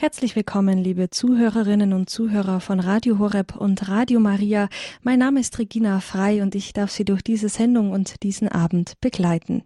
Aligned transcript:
Herzlich 0.00 0.34
willkommen, 0.34 0.78
liebe 0.78 1.10
Zuhörerinnen 1.10 1.92
und 1.92 2.08
Zuhörer 2.08 2.60
von 2.60 2.80
Radio 2.80 3.18
Horeb 3.18 3.54
und 3.54 3.86
Radio 3.90 4.18
Maria. 4.18 4.70
Mein 5.02 5.18
Name 5.18 5.40
ist 5.40 5.58
Regina 5.58 6.00
Frei 6.00 6.40
und 6.42 6.54
ich 6.54 6.72
darf 6.72 6.90
Sie 6.90 7.04
durch 7.04 7.20
diese 7.20 7.50
Sendung 7.50 7.90
und 7.90 8.22
diesen 8.22 8.48
Abend 8.48 8.94
begleiten. 9.02 9.62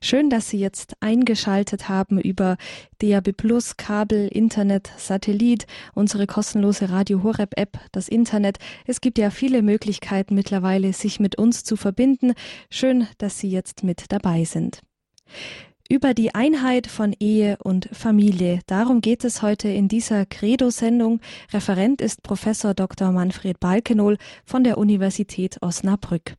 Schön, 0.00 0.30
dass 0.30 0.48
Sie 0.48 0.60
jetzt 0.60 0.94
eingeschaltet 1.00 1.88
haben 1.88 2.20
über 2.20 2.58
DAB 3.00 3.32
Plus, 3.32 3.76
Kabel, 3.76 4.28
Internet, 4.28 4.88
Satellit, 4.98 5.66
unsere 5.94 6.28
kostenlose 6.28 6.90
Radio 6.90 7.24
Horeb 7.24 7.58
App, 7.58 7.80
das 7.90 8.06
Internet. 8.06 8.60
Es 8.86 9.00
gibt 9.00 9.18
ja 9.18 9.30
viele 9.30 9.62
Möglichkeiten 9.62 10.36
mittlerweile, 10.36 10.92
sich 10.92 11.18
mit 11.18 11.38
uns 11.38 11.64
zu 11.64 11.74
verbinden. 11.74 12.34
Schön, 12.70 13.08
dass 13.18 13.40
Sie 13.40 13.50
jetzt 13.50 13.82
mit 13.82 14.12
dabei 14.12 14.44
sind 14.44 14.80
über 15.92 16.14
die 16.14 16.34
Einheit 16.34 16.86
von 16.86 17.14
Ehe 17.20 17.58
und 17.62 17.90
Familie. 17.92 18.60
Darum 18.66 19.02
geht 19.02 19.24
es 19.24 19.42
heute 19.42 19.68
in 19.68 19.88
dieser 19.88 20.24
Credo-Sendung. 20.24 21.20
Referent 21.52 22.00
ist 22.00 22.22
Professor 22.22 22.72
Dr. 22.72 23.12
Manfred 23.12 23.60
Balkenohl 23.60 24.16
von 24.46 24.64
der 24.64 24.78
Universität 24.78 25.58
Osnabrück. 25.60 26.36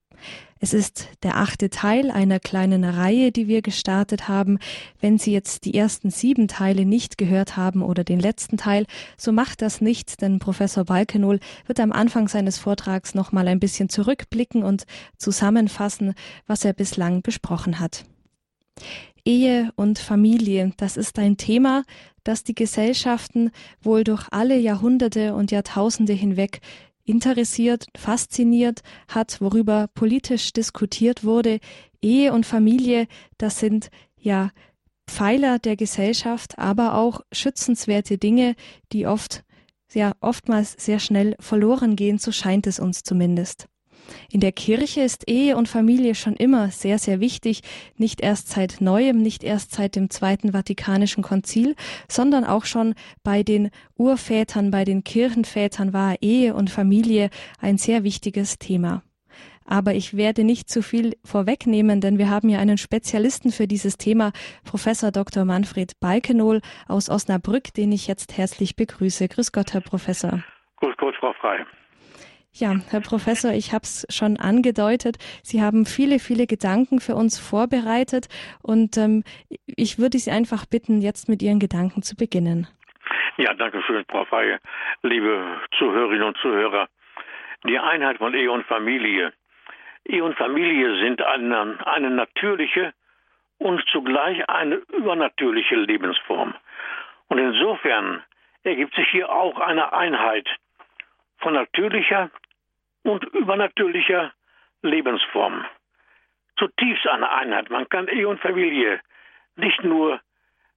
Es 0.59 0.73
ist 0.73 1.07
der 1.21 1.37
achte 1.37 1.69
Teil 1.69 2.09
einer 2.09 2.39
kleinen 2.39 2.83
Reihe, 2.83 3.31
die 3.31 3.47
wir 3.47 3.61
gestartet 3.61 4.27
haben. 4.27 4.57
Wenn 4.99 5.19
Sie 5.19 5.31
jetzt 5.31 5.65
die 5.65 5.75
ersten 5.75 6.09
sieben 6.09 6.47
Teile 6.47 6.83
nicht 6.83 7.19
gehört 7.19 7.55
haben 7.55 7.83
oder 7.83 8.03
den 8.03 8.19
letzten 8.19 8.57
Teil, 8.57 8.87
so 9.17 9.31
macht 9.31 9.61
das 9.61 9.81
nichts, 9.81 10.17
denn 10.17 10.39
Professor 10.39 10.85
Balkenohl 10.85 11.39
wird 11.67 11.79
am 11.79 11.91
Anfang 11.91 12.27
seines 12.27 12.57
Vortrags 12.57 13.13
nochmal 13.13 13.47
ein 13.47 13.59
bisschen 13.59 13.89
zurückblicken 13.89 14.63
und 14.63 14.85
zusammenfassen, 15.19 16.15
was 16.47 16.65
er 16.65 16.73
bislang 16.73 17.21
besprochen 17.21 17.79
hat. 17.79 18.05
Ehe 19.25 19.71
und 19.75 19.99
Familie, 19.99 20.73
das 20.77 20.97
ist 20.97 21.17
ein 21.17 21.37
Thema, 21.37 21.83
das 22.23 22.43
die 22.43 22.55
Gesellschaften 22.55 23.51
wohl 23.81 24.03
durch 24.03 24.27
alle 24.31 24.57
Jahrhunderte 24.57 25.33
und 25.33 25.51
Jahrtausende 25.51 26.13
hinweg 26.13 26.59
interessiert, 27.05 27.87
fasziniert 27.95 28.81
hat, 29.07 29.39
worüber 29.41 29.87
politisch 29.93 30.53
diskutiert 30.53 31.23
wurde. 31.23 31.59
Ehe 32.01 32.33
und 32.33 32.45
Familie, 32.45 33.07
das 33.37 33.59
sind 33.59 33.89
ja 34.17 34.51
Pfeiler 35.07 35.59
der 35.59 35.75
Gesellschaft, 35.75 36.57
aber 36.57 36.95
auch 36.95 37.21
schützenswerte 37.31 38.17
Dinge, 38.17 38.55
die 38.91 39.05
oft, 39.05 39.43
ja, 39.93 40.13
oftmals 40.21 40.75
sehr 40.77 40.99
schnell 40.99 41.35
verloren 41.39 41.95
gehen, 41.95 42.17
so 42.17 42.31
scheint 42.31 42.67
es 42.67 42.79
uns 42.79 43.03
zumindest. 43.03 43.67
In 44.31 44.39
der 44.39 44.51
Kirche 44.51 45.01
ist 45.01 45.29
Ehe 45.29 45.55
und 45.55 45.67
Familie 45.67 46.15
schon 46.15 46.35
immer 46.35 46.69
sehr, 46.69 46.97
sehr 46.99 47.19
wichtig, 47.19 47.61
nicht 47.97 48.21
erst 48.21 48.49
seit 48.49 48.81
neuem, 48.81 49.21
nicht 49.21 49.43
erst 49.43 49.73
seit 49.73 49.95
dem 49.95 50.09
Zweiten 50.09 50.53
Vatikanischen 50.53 51.23
Konzil, 51.23 51.75
sondern 52.07 52.43
auch 52.43 52.65
schon 52.65 52.95
bei 53.23 53.43
den 53.43 53.69
Urvätern, 53.97 54.71
bei 54.71 54.83
den 54.83 55.03
Kirchenvätern 55.03 55.93
war 55.93 56.15
Ehe 56.21 56.53
und 56.53 56.69
Familie 56.69 57.29
ein 57.59 57.77
sehr 57.77 58.03
wichtiges 58.03 58.59
Thema. 58.59 59.03
Aber 59.65 59.93
ich 59.93 60.17
werde 60.17 60.43
nicht 60.43 60.69
zu 60.69 60.81
viel 60.81 61.15
vorwegnehmen, 61.23 62.01
denn 62.01 62.17
wir 62.17 62.29
haben 62.29 62.49
ja 62.49 62.59
einen 62.59 62.77
Spezialisten 62.77 63.51
für 63.51 63.67
dieses 63.67 63.97
Thema, 63.97 64.31
Professor 64.65 65.11
Dr. 65.11 65.45
Manfred 65.45 65.99
Balkenohl 65.99 66.61
aus 66.87 67.09
Osnabrück, 67.09 67.73
den 67.73 67.91
ich 67.91 68.07
jetzt 68.07 68.37
herzlich 68.37 68.75
begrüße. 68.75 69.27
Grüß 69.27 69.51
Gott, 69.51 69.73
Herr 69.73 69.81
Professor. 69.81 70.43
Grüß 70.77 70.97
Gott, 70.97 71.15
Frau 71.19 71.33
Frei. 71.33 71.65
Ja, 72.55 72.75
Herr 72.91 73.01
Professor, 73.01 73.51
ich 73.51 73.73
habe 73.73 73.81
es 73.81 74.05
schon 74.11 74.37
angedeutet. 74.37 75.17
Sie 75.41 75.63
haben 75.63 75.87
viele, 75.87 76.19
viele 76.19 76.45
Gedanken 76.45 76.99
für 76.99 77.15
uns 77.15 77.39
vorbereitet 77.39 78.27
und 78.61 78.95
ähm, 78.95 79.23
ich 79.65 79.97
würde 79.97 80.19
Sie 80.19 80.29
einfach 80.29 80.67
bitten, 80.67 81.01
jetzt 81.01 81.27
mit 81.27 81.41
Ihren 81.41 81.57
Gedanken 81.57 82.03
zu 82.03 82.15
beginnen. 82.15 82.67
Ja, 83.37 83.55
danke 83.55 83.81
schön, 83.81 84.05
Frau 84.07 84.25
Feier. 84.25 84.59
Liebe 85.01 85.61
Zuhörerinnen 85.79 86.27
und 86.27 86.37
Zuhörer, 86.37 86.87
die 87.65 87.79
Einheit 87.79 88.19
von 88.19 88.35
Ehe 88.35 88.51
und 88.51 88.67
Familie. 88.67 89.33
Ehe 90.05 90.23
und 90.23 90.37
Familie 90.37 90.99
sind 91.03 91.23
eine, 91.23 91.79
eine 91.87 92.11
natürliche 92.11 92.93
und 93.57 93.83
zugleich 93.91 94.47
eine 94.47 94.75
übernatürliche 94.95 95.75
Lebensform. 95.75 96.53
Und 97.29 97.39
insofern 97.39 98.21
ergibt 98.61 98.93
sich 98.93 99.07
hier 99.09 99.31
auch 99.31 99.59
eine 99.59 99.91
Einheit 99.91 100.47
von 101.39 101.53
natürlicher 101.53 102.29
und 103.03 103.23
übernatürlicher 103.33 104.33
Lebensform. 104.81 105.65
Zutiefst 106.57 107.07
eine 107.07 107.29
Einheit. 107.29 107.69
Man 107.69 107.87
kann 107.89 108.07
Ehe 108.07 108.27
und 108.27 108.39
Familie 108.41 109.01
nicht 109.55 109.83
nur 109.83 110.19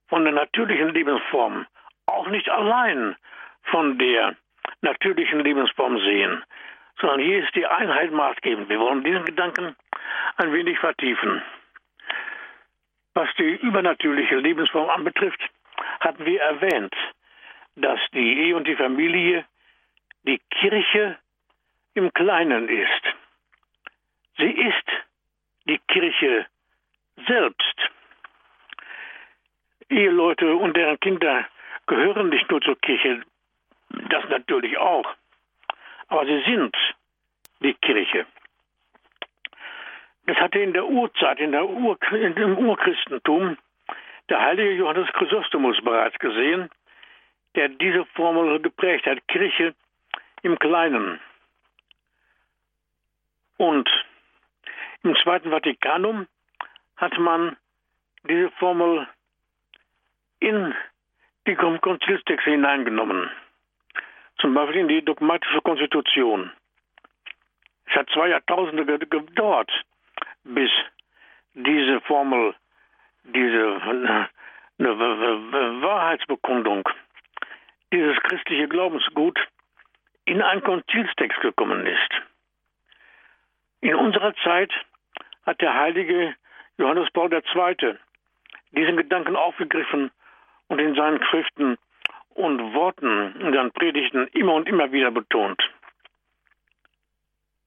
von 0.08 0.24
der 0.24 0.32
natürlichen 0.32 0.92
Lebensform, 0.94 1.66
auch 2.06 2.28
nicht 2.28 2.48
allein 2.48 3.16
von 3.64 3.98
der 3.98 4.36
natürlichen 4.80 5.40
Lebensform 5.40 5.98
sehen, 5.98 6.44
sondern 7.00 7.20
hier 7.20 7.44
ist 7.44 7.54
die 7.54 7.66
Einheit 7.66 8.12
maßgebend. 8.12 8.68
Wir 8.68 8.80
wollen 8.80 9.04
diesen 9.04 9.24
Gedanken 9.24 9.76
ein 10.36 10.52
wenig 10.52 10.78
vertiefen. 10.78 11.42
Was 13.14 13.28
die 13.38 13.56
übernatürliche 13.56 14.36
Lebensform 14.36 14.90
anbetrifft, 14.90 15.40
hatten 16.00 16.24
wir 16.24 16.40
erwähnt, 16.40 16.94
dass 17.76 18.00
die 18.12 18.40
Ehe 18.40 18.56
und 18.56 18.66
die 18.66 18.76
Familie 18.76 19.44
die 20.24 20.40
Kirche 20.50 21.18
im 21.96 22.12
Kleinen 22.12 22.68
ist. 22.68 23.02
Sie 24.36 24.50
ist 24.50 24.88
die 25.66 25.78
Kirche 25.88 26.46
selbst. 27.26 27.90
Eheleute 29.88 30.54
und 30.56 30.76
deren 30.76 31.00
Kinder 31.00 31.46
gehören 31.86 32.28
nicht 32.28 32.50
nur 32.50 32.60
zur 32.60 32.78
Kirche, 32.80 33.22
das 34.10 34.28
natürlich 34.28 34.76
auch, 34.76 35.08
aber 36.08 36.26
sie 36.26 36.42
sind 36.42 36.76
die 37.60 37.74
Kirche. 37.74 38.26
Das 40.26 40.36
hatte 40.38 40.58
in 40.58 40.72
der 40.72 40.86
Urzeit, 40.86 41.38
in 41.38 41.52
der 41.52 41.66
Ur, 41.66 41.96
dem 42.10 42.58
Urchristentum, 42.58 43.56
der 44.28 44.40
heilige 44.40 44.72
Johannes 44.72 45.08
Chrysostomus 45.12 45.80
bereits 45.82 46.18
gesehen, 46.18 46.68
der 47.54 47.68
diese 47.68 48.04
Formel 48.06 48.60
geprägt 48.60 49.06
hat, 49.06 49.26
Kirche 49.28 49.74
im 50.42 50.58
Kleinen. 50.58 51.20
Und 53.58 53.88
im 55.02 55.14
Zweiten 55.22 55.50
Vatikanum 55.50 56.26
hat 56.96 57.16
man 57.18 57.56
diese 58.24 58.50
Formel 58.52 59.06
in 60.40 60.74
die 61.46 61.54
Konzilstexte 61.54 62.50
hineingenommen. 62.50 63.30
Zum 64.38 64.54
Beispiel 64.54 64.80
in 64.80 64.88
die 64.88 65.04
dogmatische 65.04 65.60
Konstitution. 65.62 66.52
Es 67.86 67.94
hat 67.94 68.10
zwei 68.10 68.28
Jahrtausende 68.28 68.84
gedauert, 68.98 69.70
bis 70.44 70.70
diese 71.54 72.00
Formel, 72.02 72.54
diese 73.24 73.80
eine 73.82 74.28
Wahrheitsbekundung, 74.78 76.88
dieses 77.92 78.16
christliche 78.22 78.68
Glaubensgut 78.68 79.38
in 80.24 80.42
einen 80.42 80.62
Konzilstext 80.62 81.40
gekommen 81.40 81.86
ist. 81.86 82.10
In 83.80 83.94
unserer 83.94 84.34
Zeit 84.36 84.72
hat 85.44 85.60
der 85.60 85.74
heilige 85.74 86.34
Johannes 86.78 87.10
Paul 87.12 87.32
II. 87.32 87.96
diesen 88.72 88.96
Gedanken 88.96 89.36
aufgegriffen 89.36 90.10
und 90.68 90.78
in 90.78 90.94
seinen 90.94 91.22
Schriften 91.24 91.78
und 92.30 92.74
Worten 92.74 93.40
in 93.40 93.52
seinen 93.52 93.72
Predigten 93.72 94.26
immer 94.28 94.54
und 94.54 94.68
immer 94.68 94.92
wieder 94.92 95.10
betont. 95.10 95.62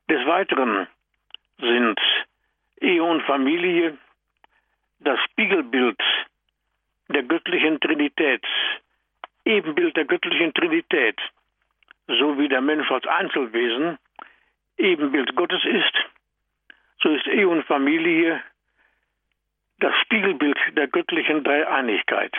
Des 0.09 0.25
Weiteren 0.25 0.87
sind 1.59 1.99
Ehe 2.81 3.03
und 3.03 3.21
Familie 3.23 3.97
das 4.99 5.19
Spiegelbild 5.31 5.99
der 7.07 7.23
göttlichen 7.23 7.79
Trinität, 7.79 8.43
Ebenbild 9.45 9.95
der 9.97 10.05
göttlichen 10.05 10.53
Trinität, 10.53 11.19
so 12.07 12.37
wie 12.37 12.47
der 12.47 12.61
Mensch 12.61 12.89
als 12.91 13.07
Einzelwesen 13.07 13.97
Ebenbild 14.79 15.35
Gottes 15.35 15.63
ist, 15.65 15.93
so 17.01 17.09
ist 17.09 17.27
Ehe 17.27 17.47
und 17.47 17.65
Familie 17.65 18.41
das 19.79 19.93
Spiegelbild 20.01 20.57
der 20.71 20.87
göttlichen 20.87 21.43
Dreieinigkeit. 21.43 22.33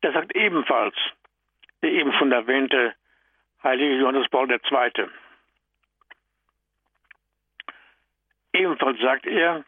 Das 0.00 0.14
sagt 0.14 0.34
ebenfalls 0.36 0.94
der 1.82 1.92
eben 1.92 2.12
schon 2.14 2.32
erwähnte 2.32 2.94
heilige 3.62 3.96
Johannes 3.96 4.28
Paul 4.28 4.50
II. 4.50 5.08
Ebenfalls 8.52 8.98
sagt 9.00 9.26
er, 9.26 9.64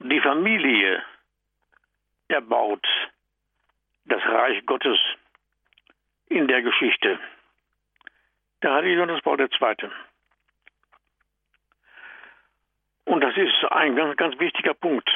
die 0.00 0.20
Familie 0.20 1.02
erbaut 2.28 2.86
das 4.06 4.22
Reich 4.24 4.64
Gottes 4.66 4.98
in 6.26 6.48
der 6.48 6.62
Geschichte. 6.62 7.18
Der 8.62 8.72
heilige 8.72 8.96
Johannes 8.96 9.22
Paul 9.22 9.40
II. 9.40 9.90
Und 13.08 13.22
das 13.22 13.34
ist 13.38 13.64
ein 13.70 13.96
ganz, 13.96 14.18
ganz 14.18 14.38
wichtiger 14.38 14.74
Punkt. 14.74 15.08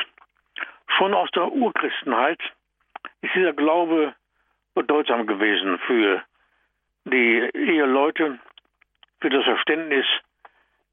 Schon 0.97 1.13
aus 1.13 1.31
der 1.33 1.53
Urchristenheit 1.53 2.41
ist 3.21 3.35
dieser 3.35 3.53
Glaube 3.53 4.15
bedeutsam 4.75 5.27
gewesen 5.27 5.79
für 5.81 6.23
die 7.05 7.51
Eheleute, 7.53 8.39
für 9.21 9.29
das 9.29 9.45
Verständnis 9.45 10.07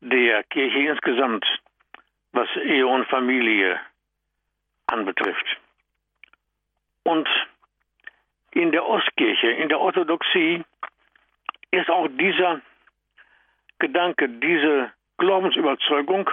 der 0.01 0.43
Kirche 0.43 0.89
insgesamt, 0.89 1.45
was 2.33 2.49
Ehe 2.57 2.85
und 2.85 3.07
Familie 3.07 3.79
anbetrifft. 4.87 5.57
Und 7.03 7.29
in 8.51 8.73
der 8.73 8.85
Ostkirche, 8.85 9.51
in 9.51 9.69
der 9.69 9.79
Orthodoxie, 9.79 10.65
ist 11.71 11.89
auch 11.89 12.09
dieser 12.09 12.59
Gedanke, 13.79 14.27
diese 14.27 14.91
Glaubensüberzeugung 15.17 16.29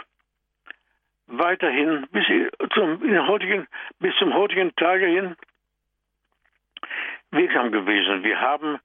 weiterhin 1.26 2.06
bis 2.12 2.25
zum, 2.75 3.26
heutigen, 3.26 3.67
bis 3.99 4.14
zum 4.17 4.34
heutigen 4.34 4.75
Tage 4.76 5.06
hin 5.06 5.37
wirksam 7.31 7.73
gewesen. 7.73 8.23
Wir 8.23 8.40
haben 8.40 8.78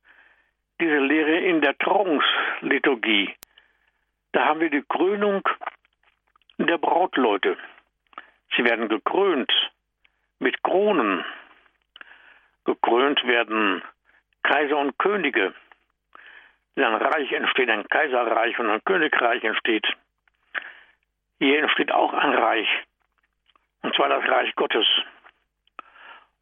diese 0.79 0.97
Lehre 0.99 1.37
in 1.37 1.61
der 1.61 1.77
Trauungsliturgie. 1.77 3.35
Da 4.31 4.45
haben 4.45 4.59
wir 4.59 4.69
die 4.69 4.83
Krönung 4.87 5.47
der 6.57 6.77
Brautleute. 6.77 7.57
Sie 8.55 8.63
werden 8.63 8.89
gekrönt 8.89 9.51
mit 10.39 10.61
Kronen. 10.63 11.23
Gekrönt 12.65 13.23
werden 13.25 13.81
Kaiser 14.43 14.77
und 14.77 14.97
Könige. 14.97 15.53
Ein 16.75 16.95
Reich 16.95 17.31
entsteht, 17.31 17.69
ein 17.69 17.87
Kaiserreich 17.87 18.57
und 18.57 18.69
ein 18.69 18.83
Königreich 18.83 19.43
entsteht. 19.43 19.85
Hier 21.41 21.57
entsteht 21.57 21.91
auch 21.91 22.13
ein 22.13 22.35
Reich, 22.35 22.69
und 23.81 23.95
zwar 23.95 24.09
das 24.09 24.23
Reich 24.29 24.53
Gottes. 24.53 24.85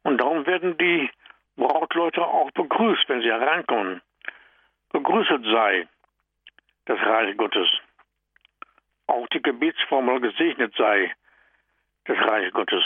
Und 0.02 0.18
darum 0.18 0.44
werden 0.44 0.76
die 0.76 1.10
Brautleute 1.56 2.22
auch 2.22 2.50
begrüßt, 2.50 3.08
wenn 3.08 3.22
sie 3.22 3.32
hereinkommen. 3.32 4.02
Begrüßet 4.92 5.42
sei 5.44 5.88
das 6.84 7.00
Reich 7.00 7.34
Gottes. 7.38 7.66
Auch 9.06 9.26
die 9.28 9.40
Gebetsformel 9.40 10.20
gesegnet 10.20 10.74
sei 10.76 11.14
das 12.04 12.18
Reich 12.18 12.52
Gottes. 12.52 12.84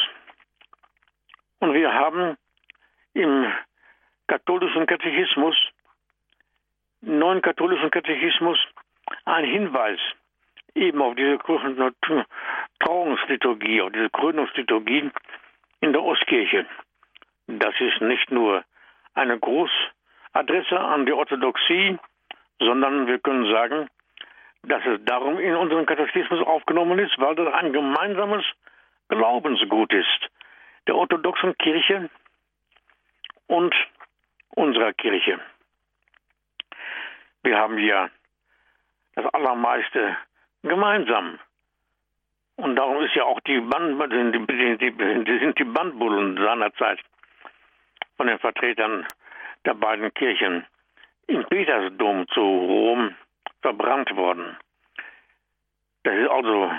Und 1.58 1.75
wir 1.75 1.93
haben 1.93 2.38
im 3.14 3.52
katholischen 4.28 4.87
Katechismus, 4.87 5.56
neuen 7.00 7.43
katholischen 7.43 7.90
Katechismus, 7.90 8.60
einen 9.25 9.50
Hinweis 9.50 9.99
eben 10.74 11.00
auf 11.02 11.14
diese 11.14 11.38
Trauungsliturgie, 12.80 13.82
auf 13.82 13.92
diese 13.92 14.10
Krönungsliturgie 14.10 15.10
in 15.80 15.92
der 15.92 16.02
Ostkirche. 16.02 16.66
Das 17.46 17.74
ist 17.78 18.00
nicht 18.00 18.30
nur 18.30 18.64
eine 19.14 19.38
Großadresse 19.38 20.78
an 20.78 21.06
die 21.06 21.12
Orthodoxie, 21.12 21.98
sondern 22.58 23.06
wir 23.06 23.18
können 23.18 23.50
sagen, 23.52 23.88
dass 24.62 24.84
es 24.86 25.04
darum 25.04 25.38
in 25.38 25.54
unseren 25.54 25.86
Katechismus 25.86 26.40
aufgenommen 26.46 26.98
ist, 26.98 27.18
weil 27.18 27.34
das 27.34 27.52
ein 27.52 27.72
gemeinsames 27.72 28.44
Glaubensgut 29.08 29.92
ist 29.92 30.30
der 30.86 30.96
orthodoxen 30.96 31.56
Kirche 31.58 32.10
und 33.46 33.74
unserer 34.50 34.92
Kirche. 34.92 35.40
Wir 37.42 37.58
haben 37.58 37.78
ja 37.78 38.08
das 39.14 39.26
Allermeiste 39.32 40.16
gemeinsam. 40.64 41.38
Und 42.56 42.76
darum 42.76 43.02
ist 43.05 43.14
ja 43.14 43.25
auch 43.25 43.40
die, 43.40 43.61
Band, 43.61 44.00
die, 44.12 44.78
die, 44.78 45.38
sind 45.38 45.58
die 45.58 45.64
Bandbullen 45.64 46.37
seinerzeit 46.37 47.00
von 48.16 48.26
den 48.26 48.38
Vertretern 48.38 49.06
der 49.64 49.75
beiden 49.75 50.12
Kirchen 50.14 50.64
im 51.26 51.44
Petersdom 51.46 52.28
zu 52.28 52.40
Rom 52.40 53.14
verbrannt 53.62 54.14
worden. 54.14 54.56
Das 56.05 56.14
ist 56.14 56.28
also 56.28 56.70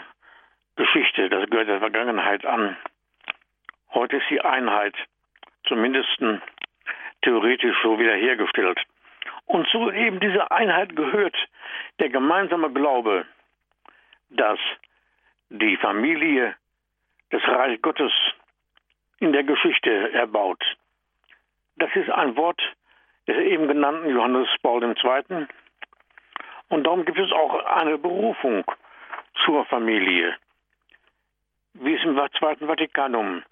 Geschichte, 0.75 1.29
das 1.29 1.49
gehört 1.49 1.67
der 1.67 1.79
Vergangenheit 1.79 2.45
an. 2.45 2.77
Heute 3.93 4.17
ist 4.17 4.29
die 4.29 4.41
Einheit 4.41 4.95
zumindest 5.67 6.21
theoretisch 7.23 7.75
so 7.81 7.99
wiederhergestellt. 7.99 8.79
Und 9.45 9.67
zu 9.67 9.91
eben 9.91 10.19
dieser 10.19 10.51
Einheit 10.51 10.95
gehört 10.95 11.35
der 11.99 12.09
gemeinsame 12.09 12.71
Glaube, 12.71 13.25
dass 14.35 14.59
die 15.49 15.77
Familie 15.77 16.55
das 17.29 17.43
Reich 17.43 17.81
Gottes 17.81 18.11
in 19.19 19.33
der 19.33 19.43
Geschichte 19.43 20.13
erbaut. 20.13 20.63
Das 21.77 21.89
ist 21.95 22.09
ein 22.09 22.35
Wort 22.37 22.61
des 23.27 23.37
eben 23.37 23.67
genannten 23.67 24.09
Johannes 24.09 24.47
Paul 24.61 24.83
II. 24.83 25.47
Und 26.69 26.83
darum 26.83 27.05
gibt 27.05 27.19
es 27.19 27.31
auch 27.31 27.63
eine 27.65 27.97
Berufung 27.97 28.63
zur 29.43 29.65
Familie, 29.65 30.35
wie 31.73 31.95
es 31.95 32.03
im 32.03 32.19
Zweiten 32.37 32.67
Vatikanum 32.67 33.43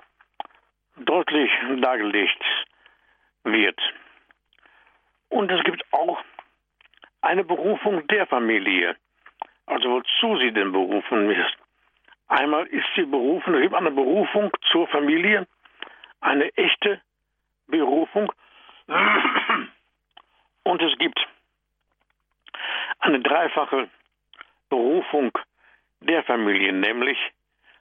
deutlich 0.98 1.52
dargelegt 1.78 2.44
wird. 3.44 3.80
Und 5.30 5.52
es 5.52 5.64
gibt 5.64 5.84
auch 5.92 6.22
eine 7.22 7.44
Berufung 7.44 8.06
der 8.08 8.28
Familie, 8.28 8.96
also 9.66 9.90
wozu 9.90 10.38
sie 10.38 10.52
denn 10.52 10.72
berufen 10.72 11.30
ist. 11.32 11.58
Einmal 12.28 12.66
ist 12.68 12.88
sie 12.96 13.06
berufen, 13.06 13.56
es 13.56 13.62
gibt 13.62 13.76
eine 13.76 13.92
Berufung 13.92 14.52
zur 14.72 14.88
Familie, 14.88 15.48
eine 16.22 16.56
echte 16.58 17.02
Berufung. 17.68 18.32
Und 20.64 20.82
es 20.82 20.98
gibt 20.98 21.20
eine 23.00 23.20
dreifache 23.20 23.90
Berufung 24.70 25.32
der 26.00 26.24
Familie, 26.24 26.74
nämlich 26.74 27.18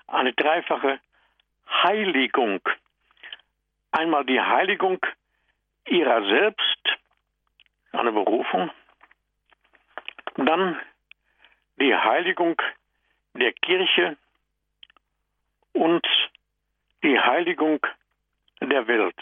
eine 0.06 0.32
dreifache 0.32 1.00
Heiligung. 1.82 2.60
Einmal 3.92 4.24
die 4.24 4.40
Heiligung 4.40 4.98
ihrer 5.86 6.22
selbst, 6.28 6.98
eine 7.92 8.12
Berufung, 8.12 8.70
dann 10.36 10.80
die 11.76 11.94
Heiligung 11.94 12.60
der 13.34 13.52
Kirche 13.52 14.16
und 15.72 16.06
die 17.02 17.18
Heiligung 17.18 17.80
der 18.60 18.86
Welt. 18.86 19.16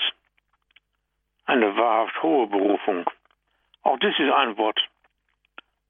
Eine 1.47 1.76
wahrhaft 1.76 2.23
hohe 2.23 2.47
Berufung. 2.47 3.08
Auch 3.82 3.99
das 3.99 4.19
ist 4.19 4.30
ein 4.30 4.57
Wort 4.57 4.80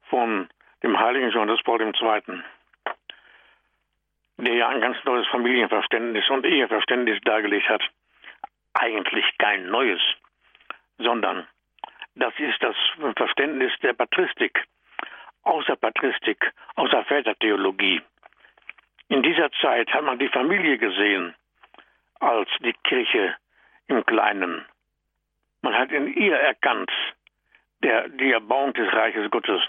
von 0.08 0.48
dem 0.82 0.98
heiligen 0.98 1.30
Johannes 1.30 1.62
Paul 1.62 1.80
II., 1.82 2.42
der 4.38 4.54
ja 4.54 4.68
ein 4.68 4.80
ganz 4.80 4.96
neues 5.04 5.26
Familienverständnis 5.28 6.28
und 6.30 6.46
Eheverständnis 6.46 7.20
dargelegt 7.22 7.68
hat. 7.68 7.82
Eigentlich 8.72 9.26
kein 9.38 9.66
neues, 9.66 10.00
sondern 10.98 11.46
das 12.14 12.32
ist 12.38 12.62
das 12.62 12.76
Verständnis 13.16 13.72
der 13.82 13.92
Patristik, 13.92 14.66
außer 15.42 15.76
Patristik, 15.76 16.52
außer 16.76 17.04
Vätertheologie. 17.04 18.02
In 19.08 19.22
dieser 19.22 19.50
Zeit 19.60 19.92
hat 19.92 20.04
man 20.04 20.18
die 20.18 20.28
Familie 20.28 20.78
gesehen 20.78 21.34
als 22.20 22.48
die 22.60 22.74
Kirche 22.84 23.34
im 23.88 24.04
Kleinen. 24.06 24.64
Man 25.62 25.74
hat 25.74 25.90
in 25.90 26.12
ihr 26.14 26.36
erkannt, 26.36 26.90
der, 27.82 28.08
die 28.08 28.32
Erbauung 28.32 28.72
des 28.74 28.92
Reiches 28.92 29.30
Gottes. 29.30 29.60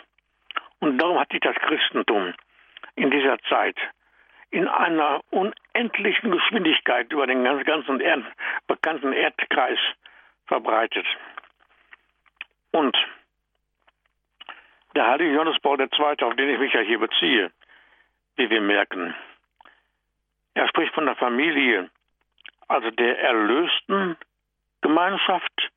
Und 0.79 0.97
darum 0.97 1.19
hat 1.19 1.31
sich 1.31 1.41
das 1.41 1.55
Christentum 1.55 2.33
in 2.95 3.09
dieser 3.09 3.39
Zeit 3.49 3.77
in 4.51 4.67
einer 4.67 5.21
unendlichen 5.29 6.29
Geschwindigkeit 6.31 7.11
über 7.11 7.25
den 7.25 7.43
ganzen 7.43 8.01
Erd, 8.01 8.25
bekannten 8.67 9.13
Erdkreis 9.13 9.79
verbreitet. 10.45 11.05
Und 12.71 12.95
der 14.95 15.07
heilige 15.07 15.33
Johannes 15.33 15.59
Paul 15.61 15.79
II., 15.79 16.23
auf 16.23 16.35
den 16.35 16.49
ich 16.49 16.59
mich 16.59 16.73
ja 16.73 16.81
hier 16.81 16.99
beziehe, 16.99 17.51
wie 18.35 18.49
wir 18.49 18.61
merken, 18.61 19.15
er 20.53 20.67
spricht 20.67 20.93
von 20.93 21.05
der 21.05 21.15
Familie, 21.15 21.89
also 22.67 22.91
der 22.91 23.19
erlösten 23.19 24.17
Gemeinschaft 24.81 25.71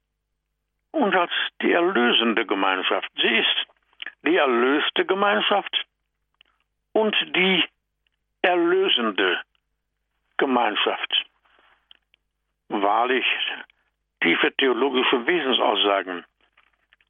und 0.90 1.14
als 1.14 1.32
die 1.62 1.72
erlösende 1.72 2.46
Gemeinschaft. 2.46 3.10
Sie 3.16 3.38
ist 3.38 3.66
die 4.22 4.36
erlöste 4.36 5.04
Gemeinschaft 5.04 5.86
und 6.92 7.16
die 7.36 7.64
erlösende 8.42 9.40
Gemeinschaft. 10.36 11.24
Wahrlich 12.68 13.26
tiefe 14.20 14.52
theologische 14.56 15.26
Wesensaussagen 15.26 16.24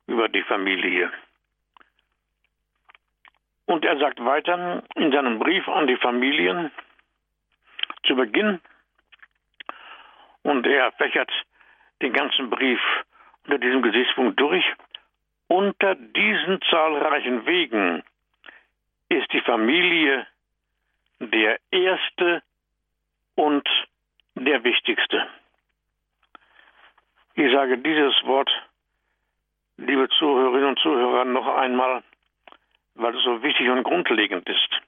über 0.06 0.28
die 0.28 0.42
Familie. 0.42 1.10
Und 3.66 3.84
er 3.84 3.98
sagt 3.98 4.22
weiter 4.24 4.82
in 4.94 5.12
seinem 5.12 5.38
Brief 5.38 5.66
an 5.68 5.86
die 5.86 5.96
Familien 5.96 6.70
zu 8.06 8.14
Beginn, 8.14 8.60
und 10.44 10.66
er 10.66 10.92
fächert 10.92 11.30
den 12.02 12.12
ganzen 12.12 12.50
Brief 12.50 12.80
unter 13.44 13.58
diesem 13.58 13.82
Gesichtspunkt 13.82 14.38
durch. 14.38 14.64
Unter 15.48 15.94
diesen 15.94 16.60
zahlreichen 16.70 17.46
Wegen 17.46 18.02
ist 19.08 19.32
die 19.32 19.40
Familie 19.40 20.26
der 21.18 21.58
erste 21.70 22.42
und 23.34 23.66
der 24.34 24.62
wichtigste. 24.64 25.26
Ich 27.34 27.50
sage 27.52 27.78
dieses 27.78 28.14
Wort, 28.24 28.50
liebe 29.76 30.08
Zuhörerinnen 30.18 30.68
und 30.68 30.78
Zuhörer, 30.78 31.24
noch 31.24 31.46
einmal, 31.56 32.02
weil 32.94 33.14
es 33.16 33.24
so 33.24 33.42
wichtig 33.42 33.68
und 33.68 33.82
grundlegend 33.82 34.48
ist 34.48 34.80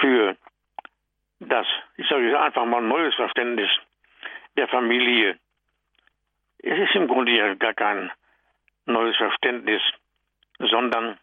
für 0.00 0.36
das, 1.40 1.66
ich 1.96 2.08
sage 2.08 2.38
einfach 2.40 2.64
mal 2.64 2.82
neues 2.82 3.14
Verständnis 3.14 3.70
der 4.56 4.68
Familie. 4.68 5.38
Es 6.58 6.78
ist 6.78 6.94
im 6.94 7.08
Grunde 7.08 7.32
ja 7.32 7.54
gar 7.54 7.74
kein 7.74 8.10
neues 8.86 9.16
Verständnis, 9.16 9.82
sondern 10.58 11.18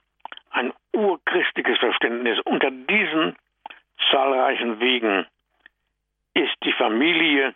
ein 0.52 0.74
urchristliches 0.94 1.78
Verständnis. 1.80 2.40
Unter 2.46 2.70
diesen 2.70 3.36
zahlreichen 4.12 4.80
Wegen 4.80 5.26
ist 6.34 6.56
die 6.64 6.74
Familie 6.74 7.56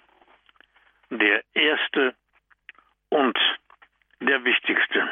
der 1.09 1.43
erste 1.53 2.15
und 3.09 3.37
der 4.19 4.43
wichtigste. 4.43 5.09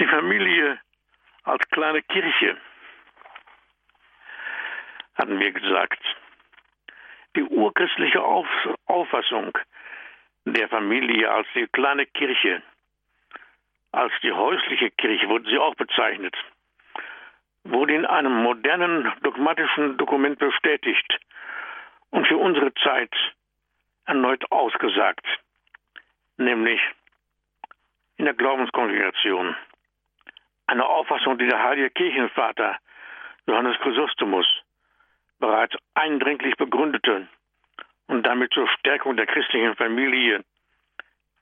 Die 0.00 0.06
Familie 0.06 0.80
als 1.44 1.68
kleine 1.68 2.00
Kirche, 2.00 2.56
hatten 5.16 5.38
wir 5.38 5.52
gesagt. 5.52 6.02
Die 7.36 7.42
urchristliche 7.42 8.22
Auffassung 8.22 9.52
der 10.46 10.70
Familie 10.70 11.30
als 11.30 11.46
die 11.54 11.66
kleine 11.66 12.06
Kirche, 12.06 12.62
als 13.92 14.10
die 14.22 14.32
häusliche 14.32 14.90
Kirche 14.92 15.28
wurde 15.28 15.50
sie 15.50 15.58
auch 15.58 15.74
bezeichnet, 15.74 16.34
wurde 17.64 17.94
in 17.94 18.06
einem 18.06 18.42
modernen 18.42 19.12
dogmatischen 19.22 19.98
Dokument 19.98 20.38
bestätigt 20.38 21.18
und 22.08 22.26
für 22.26 22.38
unsere 22.38 22.72
Zeit 22.76 23.14
erneut 24.06 24.50
ausgesagt, 24.50 25.26
nämlich 26.38 26.80
in 28.16 28.24
der 28.24 28.34
Glaubenskongregation. 28.34 29.54
Eine 30.70 30.86
Auffassung, 30.86 31.36
die 31.36 31.48
der 31.48 31.60
heilige 31.60 31.90
Kirchenvater 31.90 32.78
Johannes 33.48 33.76
Chrysostomus 33.80 34.46
bereits 35.40 35.74
eindringlich 35.94 36.54
begründete 36.54 37.26
und 38.06 38.22
damit 38.24 38.52
zur 38.52 38.68
Stärkung 38.78 39.16
der 39.16 39.26
christlichen 39.26 39.74
Familie 39.74 40.44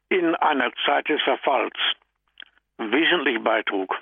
in 0.09 0.35
einer 0.35 0.73
Zeit 0.87 1.11
des 1.11 1.21
Verfalls 1.21 1.77
wesentlich 2.79 3.39
beitrug. 3.45 4.01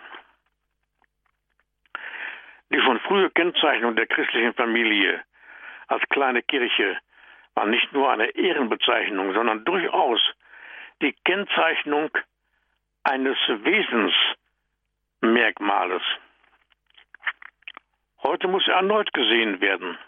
Die 2.71 2.81
schon 2.81 3.01
frühe 3.01 3.29
Kennzeichnung 3.31 3.97
der 3.97 4.07
christlichen 4.07 4.55
Familie 4.55 5.25
als 5.89 6.09
kleine 6.09 6.43
Kirche 6.43 6.99
war 7.55 7.67
nicht 7.67 7.93
nur 7.93 8.13
eine 8.13 8.27
Ehrenbezeichnung, 8.27 9.33
sondern 9.35 9.65
durchaus 9.65 10.21
die 11.03 11.17
Kennzeichnung 11.25 12.17
eines 13.03 13.39
Wesensmerkmales. 15.21 16.03
Heute 18.23 18.49
muss 18.49 18.67
erneut 18.69 19.13
gesehen 19.13 19.61
werden, 19.61 19.99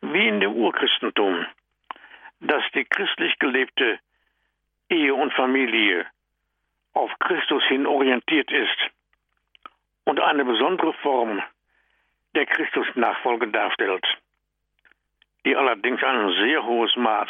wie 0.00 0.28
in 0.28 0.40
dem 0.40 0.52
Urchristentum, 0.52 1.46
dass 2.40 2.62
die 2.74 2.84
christlich 2.84 3.38
gelebte 3.38 3.98
Ehe 4.88 5.14
und 5.14 5.32
Familie 5.34 6.06
auf 6.92 7.10
Christus 7.20 7.62
hin 7.64 7.86
orientiert 7.86 8.50
ist 8.50 8.78
und 10.04 10.20
eine 10.20 10.44
besondere 10.44 10.92
Form 10.94 11.42
der 12.34 12.46
Christusnachfolge 12.46 13.48
darstellt, 13.48 14.04
die 15.44 15.56
allerdings 15.56 16.02
ein 16.02 16.32
sehr 16.32 16.64
hohes 16.64 16.94
Maß 16.96 17.28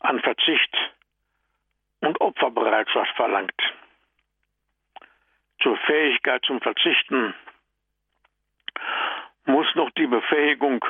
an 0.00 0.20
Verzicht 0.20 0.76
und 2.00 2.20
Opferbereitschaft 2.20 3.14
verlangt. 3.16 3.62
Zur 5.62 5.76
Fähigkeit 5.76 6.44
zum 6.44 6.60
Verzichten 6.60 7.34
muss 9.44 9.66
noch 9.74 9.90
die 9.92 10.06
Befähigung 10.06 10.84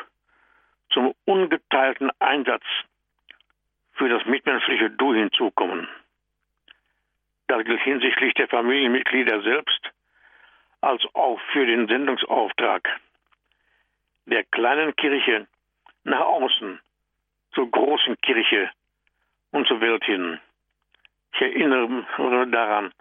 zum 0.91 1.15
ungeteilten 1.27 2.11
Einsatz 2.21 2.65
für 3.93 4.09
das 4.09 4.25
mitmenschliche 4.25 4.91
Du 4.91 5.13
hinzukommen. 5.15 5.89
Das 7.49 7.65
gilt 7.65 7.83
hinsichtlich 7.83 8.33
der 8.35 8.49
Familienmitglieder 8.49 9.43
selbst 9.43 9.93
als 10.81 11.03
auch 11.15 11.39
für 11.53 11.67
den 11.67 11.87
Sendungsauftrag 11.87 12.89
der 14.25 14.45
kleinen 14.45 14.97
Kirche 14.97 15.47
nach 16.05 16.21
außen 16.21 16.81
zur 17.53 17.71
großen 17.71 18.17
Kirche 18.23 18.71
und 19.51 19.67
zur 19.67 19.81
Welt 19.83 20.05
hin. 20.05 20.41
Ich 21.35 21.43
erinnere 21.43 22.47
daran 22.49 22.93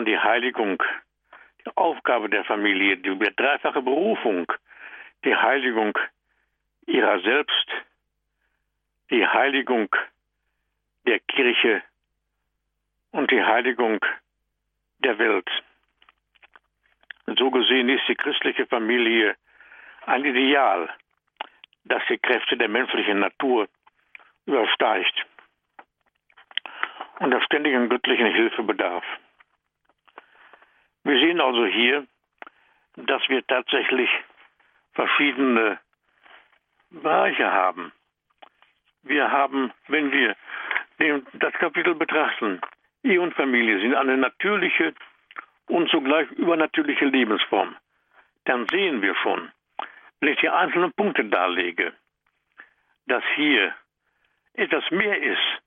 an 0.00 0.06
die 0.06 0.18
Heiligung 0.18 0.82
die 1.62 1.76
Aufgabe 1.76 2.30
der 2.30 2.42
Familie, 2.44 2.96
die 2.96 3.18
dreifache 3.36 3.82
Berufung, 3.82 4.50
die 5.26 5.36
Heiligung 5.36 5.92
ihrer 6.86 7.20
selbst, 7.20 7.68
die 9.10 9.26
Heiligung 9.26 9.94
der 11.06 11.20
Kirche 11.20 11.82
und 13.10 13.30
die 13.30 13.42
Heiligung 13.44 14.00
der 15.00 15.18
Welt. 15.18 15.50
So 17.26 17.50
gesehen 17.50 17.90
ist 17.90 18.08
die 18.08 18.14
christliche 18.14 18.64
Familie 18.64 19.36
ein 20.06 20.24
Ideal, 20.24 20.88
das 21.84 22.02
die 22.08 22.16
Kräfte 22.16 22.56
der 22.56 22.68
menschlichen 22.68 23.20
Natur 23.20 23.68
übersteigt 24.46 25.26
und 27.18 27.32
der 27.32 27.42
ständigen 27.42 27.90
göttlichen 27.90 28.32
Hilfe 28.32 28.62
bedarf. 28.62 29.04
Wir 31.04 31.18
sehen 31.18 31.40
also 31.40 31.66
hier, 31.66 32.06
dass 32.96 33.26
wir 33.28 33.46
tatsächlich 33.46 34.10
verschiedene 34.92 35.78
Bereiche 36.90 37.50
haben. 37.50 37.92
Wir 39.02 39.30
haben, 39.30 39.72
wenn 39.88 40.12
wir 40.12 40.36
das 41.34 41.52
Kapitel 41.54 41.94
betrachten, 41.94 42.60
Ehe 43.02 43.20
und 43.20 43.34
Familie 43.34 43.80
sind 43.80 43.94
eine 43.94 44.16
natürliche 44.18 44.94
und 45.68 45.88
zugleich 45.88 46.30
übernatürliche 46.32 47.06
Lebensform. 47.06 47.76
Dann 48.44 48.66
sehen 48.68 49.00
wir 49.00 49.14
schon, 49.16 49.50
wenn 50.20 50.32
ich 50.32 50.40
die 50.40 50.50
einzelnen 50.50 50.92
Punkte 50.92 51.24
darlege, 51.24 51.94
dass 53.06 53.24
hier 53.36 53.74
etwas 54.54 54.90
mehr 54.90 55.22
ist 55.22 55.62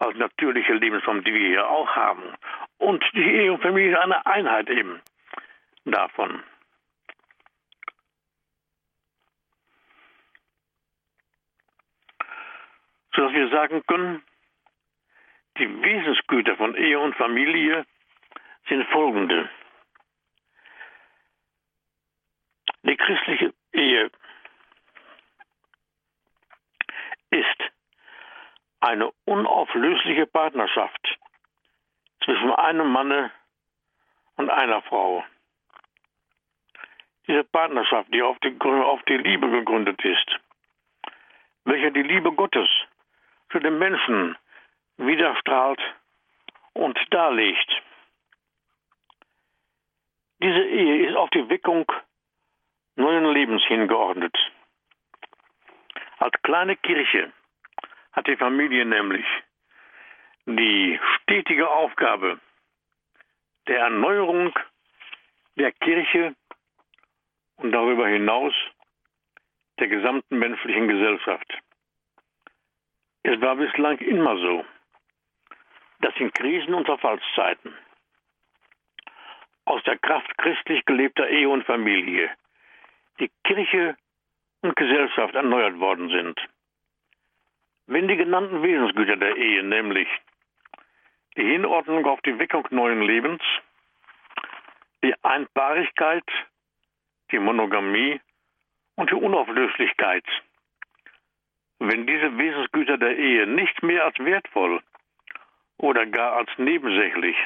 als 0.00 0.16
natürliche 0.16 0.72
Lebensform, 0.72 1.22
die 1.24 1.32
wir 1.32 1.48
hier 1.48 1.68
auch 1.68 1.94
haben. 1.94 2.34
Und 2.78 3.04
die 3.12 3.22
Ehe 3.22 3.52
und 3.52 3.62
Familie 3.62 3.92
ist 3.92 3.98
eine 3.98 4.26
Einheit 4.26 4.68
eben 4.70 5.00
davon. 5.84 6.42
Sodass 13.14 13.32
wir 13.32 13.48
sagen 13.50 13.82
können, 13.86 14.22
die 15.58 15.82
Wesensgüter 15.82 16.56
von 16.56 16.74
Ehe 16.74 16.98
und 16.98 17.14
Familie 17.16 17.84
sind 18.68 18.86
folgende. 18.88 19.50
Die 22.84 22.96
christliche 22.96 23.52
Ehe 23.72 24.10
ist 27.30 27.70
eine 28.80 29.10
unauflösliche 29.26 30.26
Partnerschaft 30.26 31.18
zwischen 32.24 32.50
einem 32.52 32.90
Manne 32.90 33.30
und 34.36 34.50
einer 34.50 34.82
Frau. 34.82 35.24
Diese 37.26 37.44
Partnerschaft, 37.44 38.12
die 38.12 38.22
auf 38.22 38.38
die, 38.40 38.56
auf 38.60 39.02
die 39.04 39.18
Liebe 39.18 39.50
gegründet 39.50 40.02
ist, 40.04 40.40
welche 41.64 41.92
die 41.92 42.02
Liebe 42.02 42.32
Gottes 42.32 42.68
für 43.50 43.60
den 43.60 43.78
Menschen 43.78 44.36
widerstrahlt 44.96 45.80
und 46.72 46.98
darlegt. 47.10 47.82
Diese 50.42 50.64
Ehe 50.64 51.08
ist 51.08 51.16
auf 51.16 51.30
die 51.30 51.48
Weckung 51.48 51.90
neuen 52.96 53.26
Lebens 53.32 53.62
hingeordnet. 53.64 54.36
Als 56.18 56.32
kleine 56.42 56.76
Kirche 56.76 57.32
hat 58.12 58.26
die 58.26 58.36
Familie 58.36 58.84
nämlich 58.84 59.26
die 60.46 60.98
stetige 61.16 61.68
Aufgabe 61.68 62.40
der 63.66 63.78
Erneuerung 63.80 64.52
der 65.56 65.72
Kirche 65.72 66.34
und 67.56 67.72
darüber 67.72 68.08
hinaus 68.08 68.54
der 69.78 69.88
gesamten 69.88 70.38
menschlichen 70.38 70.88
Gesellschaft. 70.88 71.58
Es 73.22 73.40
war 73.40 73.56
bislang 73.56 73.98
immer 73.98 74.36
so, 74.38 74.64
dass 76.00 76.14
in 76.16 76.32
Krisen- 76.32 76.74
und 76.74 76.86
Verfallszeiten 76.86 77.74
aus 79.66 79.82
der 79.84 79.98
Kraft 79.98 80.36
christlich 80.38 80.84
gelebter 80.84 81.28
Ehe 81.28 81.48
und 81.48 81.64
Familie 81.64 82.30
die 83.18 83.30
Kirche 83.44 83.96
und 84.62 84.74
Gesellschaft 84.76 85.34
erneuert 85.34 85.78
worden 85.78 86.08
sind. 86.08 86.40
Wenn 87.92 88.06
die 88.06 88.16
genannten 88.16 88.62
Wesensgüter 88.62 89.16
der 89.16 89.36
Ehe, 89.36 89.64
nämlich 89.64 90.06
die 91.36 91.42
Hinordnung 91.42 92.06
auf 92.06 92.20
die 92.20 92.38
Weckung 92.38 92.64
neuen 92.70 93.02
Lebens, 93.02 93.42
die 95.02 95.12
Einpaarigkeit, 95.24 96.22
die 97.32 97.40
Monogamie 97.40 98.20
und 98.94 99.10
die 99.10 99.16
Unauflöslichkeit, 99.16 100.22
wenn 101.80 102.06
diese 102.06 102.38
Wesensgüter 102.38 102.96
der 102.96 103.18
Ehe 103.18 103.48
nicht 103.48 103.82
mehr 103.82 104.04
als 104.04 104.16
wertvoll 104.20 104.80
oder 105.78 106.06
gar 106.06 106.34
als 106.36 106.50
nebensächlich 106.58 107.36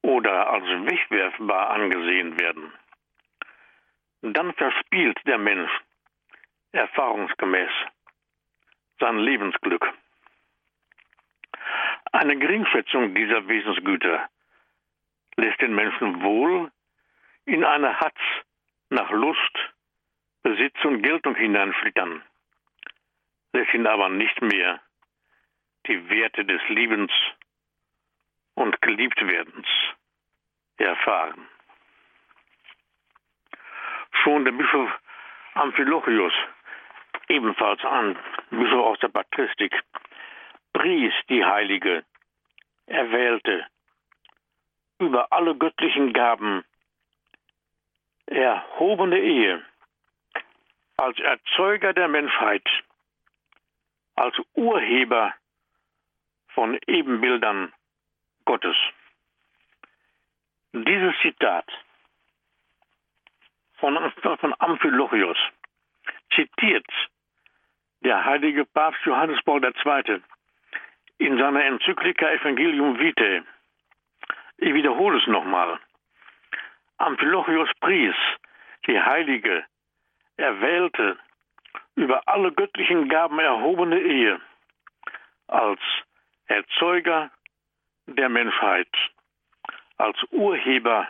oder 0.00 0.48
als 0.48 0.64
wegwerfbar 0.64 1.68
angesehen 1.68 2.40
werden, 2.40 2.72
dann 4.22 4.54
verspielt 4.54 5.18
der 5.26 5.36
Mensch 5.36 5.70
erfahrungsgemäß 6.72 7.70
sein 9.00 9.18
Lebensglück. 9.18 9.92
Eine 12.12 12.36
Geringschätzung 12.36 13.14
dieser 13.14 13.46
Wesensgüter 13.48 14.28
lässt 15.36 15.60
den 15.60 15.74
Menschen 15.74 16.22
wohl 16.22 16.70
in 17.46 17.64
eine 17.64 17.98
Hatz 17.98 18.18
nach 18.90 19.10
Lust, 19.10 19.58
Besitz 20.42 20.76
und 20.84 21.02
Geltung 21.02 21.34
hineinflittern, 21.34 22.22
lässt 23.52 23.74
ihn 23.74 23.86
aber 23.86 24.08
nicht 24.08 24.40
mehr 24.42 24.80
die 25.86 26.08
Werte 26.10 26.44
des 26.44 26.60
Liebens 26.68 27.12
und 28.54 28.80
Geliebtwerdens 28.82 29.66
erfahren. 30.76 31.48
Schon 34.22 34.44
der 34.44 34.52
Bischof 34.52 34.90
Amphilochius, 35.54 36.32
ebenfalls 37.30 37.82
ein 37.84 38.18
Bischof 38.50 38.86
aus 38.86 38.98
der 38.98 39.08
Patristik, 39.08 39.72
pries 40.72 41.12
die 41.28 41.44
heilige, 41.44 42.04
erwählte, 42.86 43.66
über 44.98 45.32
alle 45.32 45.56
göttlichen 45.56 46.12
Gaben 46.12 46.64
erhobene 48.26 49.18
Ehe 49.18 49.64
als 50.96 51.18
Erzeuger 51.18 51.92
der 51.92 52.08
Menschheit, 52.08 52.66
als 54.16 54.36
Urheber 54.54 55.34
von 56.48 56.78
Ebenbildern 56.86 57.72
Gottes. 58.44 58.76
Dieses 60.72 61.14
Zitat 61.22 61.66
von, 63.78 64.12
von 64.22 64.54
Amphilochius 64.58 65.38
zitiert 66.34 66.86
der 68.02 68.24
heilige 68.24 68.64
Papst 68.64 69.04
Johannes 69.04 69.40
Paul 69.44 69.64
II. 69.64 70.22
in 71.18 71.38
seiner 71.38 71.64
Enzyklika 71.64 72.30
Evangelium 72.30 72.98
Vitae. 72.98 73.42
Ich 74.58 74.74
wiederhole 74.74 75.18
es 75.18 75.26
nochmal. 75.26 75.78
Amphilochius 76.98 77.70
pries 77.80 78.14
die 78.86 79.00
heilige, 79.00 79.64
erwählte, 80.36 81.18
über 81.94 82.26
alle 82.26 82.52
göttlichen 82.52 83.08
Gaben 83.08 83.38
erhobene 83.38 84.00
Ehe 84.00 84.40
als 85.48 85.80
Erzeuger 86.46 87.30
der 88.06 88.28
Menschheit, 88.28 88.88
als 89.98 90.16
Urheber 90.30 91.08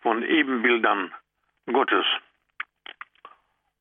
von 0.00 0.22
Ebenbildern 0.22 1.12
Gottes. 1.66 2.06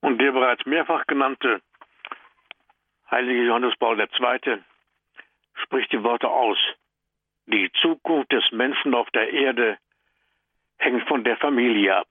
Und 0.02 0.20
der 0.20 0.32
bereits 0.32 0.66
mehrfach 0.66 1.06
genannte 1.08 1.62
heilige 3.12 3.44
Johannes 3.44 3.76
Paul 3.78 4.00
II. 4.00 4.64
spricht 5.64 5.92
die 5.92 6.04
Worte 6.04 6.30
aus. 6.30 6.58
Die 7.46 7.72
Zukunft 7.82 8.32
des 8.32 8.52
Menschen 8.52 8.94
auf 8.94 9.10
der 9.12 9.32
Erde 9.32 9.78
hängt 10.78 11.08
von 11.08 11.24
der 11.24 11.38
Familie 11.38 11.96
ab. 11.96 12.08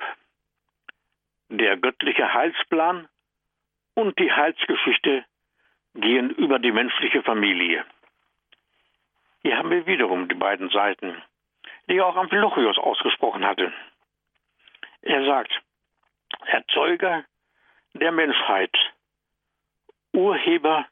Der 1.49 1.77
göttliche 1.77 2.33
Heilsplan 2.33 3.09
und 3.95 4.19
die 4.19 4.33
Heilsgeschichte 4.33 5.25
gehen 5.95 6.31
über 6.31 6.59
die 6.59 6.73
menschliche 6.73 7.23
Familie. 7.23 7.85
Hier 9.43 9.57
haben 9.57 9.71
wir 9.71 9.87
wiederum 9.87 10.29
die 10.29 10.35
beiden 10.35 10.69
Seiten, 10.71 11.23
die 11.89 12.01
auch 12.01 12.17
Amphilochius 12.17 12.79
ausgesprochen 12.79 13.47
hatte. 13.47 13.73
Er 15.03 15.25
sagt, 15.25 15.53
Erzeuger 16.47 17.25
der 17.95 18.13
Menschheit, 18.13 18.77
Urheber 20.19 20.85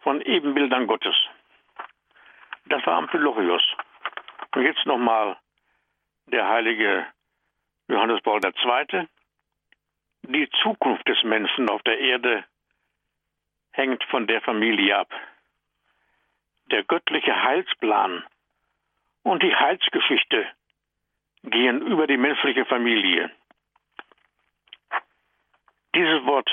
von 0.00 0.20
Ebenbildern 0.20 0.86
Gottes. 0.86 1.16
Das 2.66 2.84
war 2.84 2.98
Amphilochius. 2.98 3.62
Und 4.54 4.62
jetzt 4.62 4.84
nochmal 4.84 5.38
der 6.26 6.46
heilige 6.46 7.06
Johannes 7.88 8.20
Paul 8.20 8.40
II. 8.44 9.08
Die 10.22 10.48
Zukunft 10.62 11.08
des 11.08 11.22
Menschen 11.22 11.70
auf 11.70 11.82
der 11.84 11.98
Erde 11.98 12.44
hängt 13.72 14.04
von 14.04 14.26
der 14.26 14.42
Familie 14.42 14.98
ab. 14.98 15.10
Der 16.66 16.84
göttliche 16.84 17.42
Heilsplan 17.42 18.24
und 19.22 19.42
die 19.42 19.56
Heilsgeschichte 19.56 20.46
gehen 21.44 21.80
über 21.80 22.06
die 22.06 22.18
menschliche 22.18 22.66
Familie. 22.66 23.30
Dieses 25.94 26.24
Wort 26.26 26.50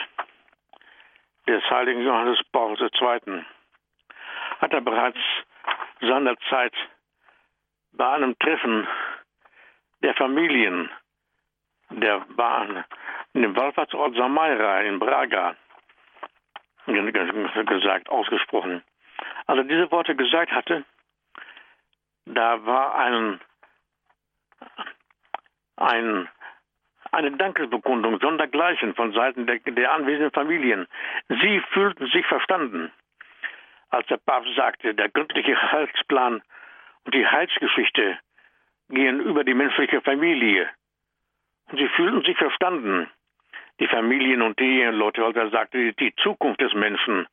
des 1.48 1.64
heiligen 1.70 2.02
Johannes 2.02 2.40
Paul 2.52 2.78
II. 2.80 3.46
hat 4.60 4.74
er 4.74 4.82
bereits 4.82 5.20
seinerzeit 6.02 6.74
bei 7.94 8.10
einem 8.10 8.38
Treffen 8.40 8.88
der 10.02 10.14
Familien 10.16 10.90
der 11.90 12.20
Bahn 12.36 12.84
in 13.34 13.42
dem 13.42 13.56
Wallfahrtsort 13.56 14.16
Samaira 14.16 14.82
in 14.82 15.00
Braga 15.00 15.56
gesagt, 16.86 18.10
ausgesprochen. 18.10 18.84
Als 19.46 19.58
er 19.58 19.64
diese 19.64 19.92
Worte 19.92 20.16
gesagt 20.16 20.52
hatte, 20.52 20.86
da 22.26 22.66
war 22.66 22.96
ein, 22.96 23.40
ein 25.78 26.30
eine 27.12 27.32
Dankesbekundung 27.32 28.20
sondergleichen 28.20 28.94
von 28.96 29.14
Seiten 29.14 29.46
der, 29.48 29.60
der 29.60 29.92
anwesenden 29.92 30.32
Familien. 30.32 30.88
Sie 31.30 31.62
fühlten 31.72 32.08
sich 32.08 32.26
verstanden, 32.26 32.92
als 33.90 34.08
der 34.08 34.18
Papst 34.18 34.54
sagte, 34.56 34.94
der 34.94 35.10
göttliche 35.10 35.60
Heilsplan 35.72 36.42
und 37.06 37.16
die 37.16 37.26
Heilsgeschichte 37.26 38.20
gehen 38.90 39.20
über 39.22 39.44
die 39.44 39.54
menschliche 39.54 40.02
Familie. 40.02 40.70
Und 41.70 41.78
sie 41.78 41.88
fühlten 41.90 42.22
sich 42.24 42.38
verstanden, 42.38 43.10
die 43.80 43.88
Familien 43.88 44.42
und 44.42 44.60
die 44.60 44.82
Eheleute, 44.82 45.24
als 45.24 45.36
er 45.36 45.50
sagte, 45.50 45.94
die 45.94 46.16
Zukunft 46.16 46.62
des 46.62 46.74
Menschen 46.74 47.28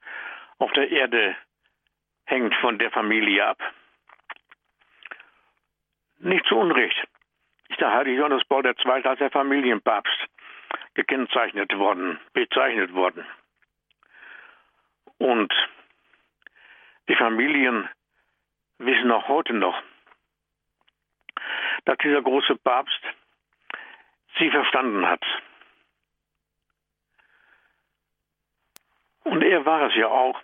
auf 0.59 0.73
der 0.73 0.91
Erde 0.91 1.37
hängt 2.27 2.55
von 2.57 2.79
der 2.79 2.91
Familie 2.91 3.47
ab. 3.47 3.59
Nicht 6.19 6.47
zu 6.47 6.57
Unrecht 6.57 7.07
ist 7.69 7.81
der 7.81 7.93
heilige 7.93 8.19
Johannes 8.19 8.45
Paul 8.45 8.65
II. 8.65 9.05
als 9.05 9.19
der 9.19 9.31
Familienpapst 9.31 10.27
gekennzeichnet 10.95 11.77
worden, 11.77 12.21
bezeichnet 12.33 12.93
worden. 12.95 13.27
Und 15.19 15.53
die 17.09 17.17
Familien 17.17 17.89
wissen 18.79 19.11
auch 19.11 19.29
heute 19.29 19.53
noch, 19.53 19.81
dass 21.85 21.99
dieser 21.99 22.23
große 22.23 22.57
Papst 22.57 23.01
sie 24.39 24.51
verstanden 24.51 25.07
hat. 25.07 25.25
Und 29.25 29.43
er 29.43 29.65
war 29.65 29.89
es 29.89 29.95
ja 29.97 30.09
auch, 30.09 30.41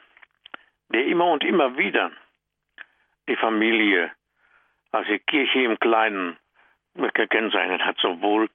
der 0.89 1.07
immer 1.07 1.27
und 1.27 1.45
immer 1.45 1.77
wieder 1.77 2.11
die 3.29 3.37
Familie, 3.37 4.11
als 4.93 5.07
die 5.07 5.19
Kirche 5.21 5.63
im 5.63 5.79
Kleinen 5.79 6.37
gekennzeichnet 6.95 7.85
hat, 7.85 7.97
sowohl 7.99 8.49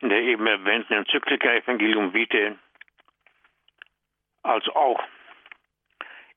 in 0.00 0.08
der 0.08 0.20
eben 0.20 0.46
erwähnten 0.46 0.92
Enzyklika 0.92 1.52
Evangelium 1.52 2.12
Vitae 2.12 2.56
als 4.42 4.68
auch 4.68 5.02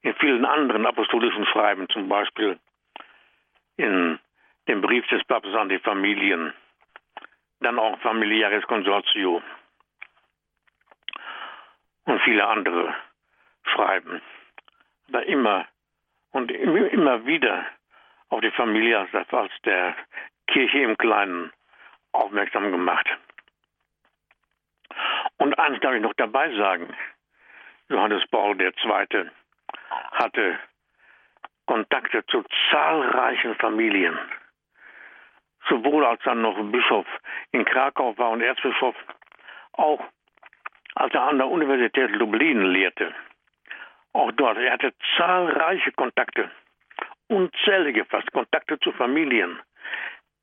in 0.01 0.13
vielen 0.15 0.45
anderen 0.45 0.85
apostolischen 0.85 1.45
Schreiben, 1.47 1.89
zum 1.89 2.07
Beispiel 2.07 2.59
in 3.75 4.19
dem 4.67 4.81
Brief 4.81 5.05
des 5.07 5.23
Papstes 5.25 5.55
an 5.55 5.69
die 5.69 5.79
Familien, 5.79 6.53
dann 7.59 7.79
auch 7.79 7.99
Familiares 7.99 8.65
Consortio 8.67 9.41
und 12.05 12.21
viele 12.21 12.47
andere 12.47 12.95
Schreiben. 13.63 14.21
da 15.09 15.19
immer 15.19 15.65
und 16.31 16.51
immer 16.51 17.25
wieder 17.25 17.65
auf 18.29 18.41
die 18.41 18.51
Familie 18.51 18.99
als 18.99 19.11
der 19.65 19.95
Kirche 20.47 20.79
im 20.79 20.97
Kleinen 20.97 21.51
aufmerksam 22.11 22.71
gemacht. 22.71 23.07
Und 25.37 25.57
eins 25.59 25.79
darf 25.81 25.93
ich 25.93 26.01
noch 26.01 26.13
dabei 26.15 26.55
sagen. 26.55 26.95
Johannes 27.89 28.23
Paul 28.29 28.59
II. 28.59 29.29
hatte 30.11 30.59
Kontakte 31.65 32.25
zu 32.25 32.43
zahlreichen 32.71 33.55
Familien. 33.55 34.17
Sowohl 35.69 36.05
als 36.05 36.25
er 36.25 36.35
noch 36.35 36.57
Bischof 36.71 37.05
in 37.51 37.65
Krakau 37.65 38.17
war 38.17 38.31
und 38.31 38.41
Erzbischof, 38.41 38.95
auch 39.73 40.03
als 40.95 41.13
er 41.13 41.23
an 41.23 41.37
der 41.37 41.47
Universität 41.47 42.11
Lublin 42.11 42.65
lehrte. 42.71 43.13
Auch 44.13 44.31
dort, 44.31 44.57
er 44.57 44.73
hatte 44.73 44.93
zahlreiche 45.17 45.91
Kontakte, 45.91 46.49
unzählige 47.27 48.05
fast 48.05 48.31
Kontakte 48.31 48.79
zu 48.79 48.91
Familien. 48.93 49.59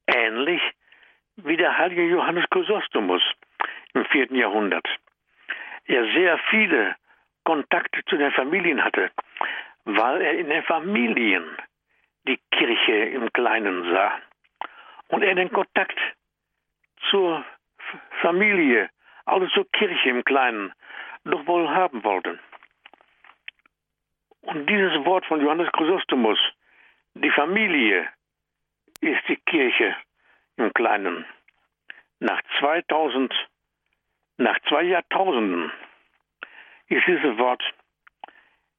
Ähnlich 0.07 0.62
wie 1.37 1.57
der 1.57 1.77
heilige 1.77 2.05
Johannes 2.05 2.45
Chrysostomus 2.51 3.23
im 3.95 4.05
vierten 4.07 4.37
Jahrhundert. 4.37 4.87
Er 5.87 6.05
sehr 6.12 6.38
viele 6.51 6.97
Kontakte 7.45 8.05
zu 8.07 8.17
den 8.17 8.33
Familien 8.33 8.83
hatte, 8.83 9.11
weil 9.85 10.21
er 10.23 10.33
in 10.33 10.49
den 10.49 10.62
Familien 10.62 11.45
die 12.27 12.40
Kirche 12.51 12.93
im 12.93 13.33
Kleinen 13.33 13.85
sah 13.93 14.12
und 15.09 15.23
er 15.23 15.35
den 15.35 15.53
Kontakt 15.53 15.99
zur 17.11 17.45
Familie, 18.21 18.88
also 19.27 19.47
zur 19.49 19.71
Kirche 19.73 20.11
im 20.11 20.25
Kleinen, 20.25 20.73
doch 21.25 21.47
wohl 21.47 21.69
haben 21.69 22.03
wollte. 22.05 22.38
Und 24.43 24.69
dieses 24.69 24.93
Wort 25.05 25.25
von 25.27 25.40
Johannes 25.40 25.71
Chrysostomus, 25.73 26.38
die 27.14 27.31
Familie 27.31 28.09
ist 29.01 29.21
die 29.29 29.37
Kirche 29.37 29.97
im 30.57 30.73
Kleinen. 30.73 31.25
Nach 32.21 32.41
2000, 32.61 33.35
nach 34.39 34.59
zwei 34.69 34.83
Jahrtausenden 34.83 35.73
ist 36.89 37.07
dieses 37.07 37.39
Wort 37.39 37.63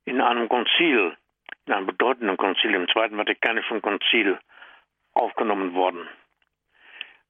in 0.06 0.22
einem 0.22 0.48
Konzil, 0.50 1.18
in 1.66 1.74
einem 1.74 1.88
bedeutenden 1.88 2.38
Konzil, 2.38 2.74
im 2.74 2.88
Zweiten 2.90 3.18
Vatikanischen 3.18 3.82
Konzil, 3.82 4.40
aufgenommen 5.14 5.74
worden. 5.74 6.08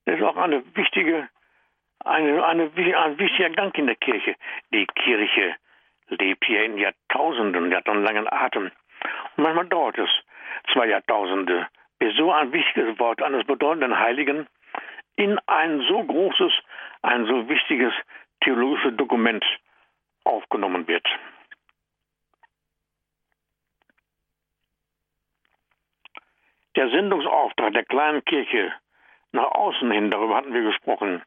Das 0.05 0.17
ist 0.17 0.23
auch 0.23 0.37
eine 0.37 0.63
wichtige, 0.75 1.29
eine, 2.03 2.45
eine, 2.45 2.71
ein 2.75 3.19
wichtiger 3.19 3.49
Gang 3.49 3.75
in 3.77 3.87
der 3.87 3.95
Kirche. 3.95 4.35
Die 4.71 4.85
Kirche 4.85 5.55
lebt 6.09 6.45
hier 6.45 6.63
in 6.63 6.77
Jahrtausenden, 6.77 7.73
hat 7.73 7.89
einen 7.89 8.03
langen 8.03 8.31
Atem. 8.31 8.71
Und 9.35 9.43
manchmal 9.43 9.67
dauert 9.67 9.97
es 9.97 10.09
zwei 10.73 10.87
Jahrtausende, 10.87 11.67
bis 11.99 12.15
so 12.15 12.31
ein 12.31 12.51
wichtiges 12.51 12.99
Wort 12.99 13.21
eines 13.21 13.45
bedeutenden 13.45 13.97
Heiligen 13.97 14.47
in 15.15 15.39
ein 15.47 15.81
so 15.87 16.03
großes, 16.03 16.51
ein 17.01 17.25
so 17.25 17.47
wichtiges 17.47 17.93
theologisches 18.41 18.95
Dokument 18.97 19.45
aufgenommen 20.23 20.87
wird. 20.87 21.07
Der 26.75 26.89
Sendungsauftrag 26.89 27.73
der 27.73 27.85
kleinen 27.85 28.23
Kirche 28.25 28.73
nach 29.31 29.51
außen 29.51 29.89
hin, 29.91 30.11
darüber 30.11 30.35
hatten 30.35 30.53
wir 30.53 30.63
gesprochen, 30.63 31.21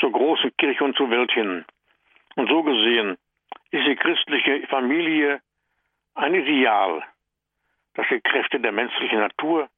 zur 0.00 0.10
großen 0.12 0.56
Kirche 0.56 0.84
und 0.84 0.96
zur 0.96 1.10
Welt 1.10 1.30
hin. 1.32 1.64
Und 2.34 2.48
so 2.48 2.62
gesehen 2.62 3.16
ist 3.70 3.86
die 3.86 3.96
christliche 3.96 4.66
Familie 4.68 5.40
ein 6.14 6.34
Ideal, 6.34 7.02
das 7.94 8.06
die 8.10 8.20
Kräfte 8.20 8.58
der 8.58 8.72
menschlichen 8.72 9.20
Natur 9.20 9.68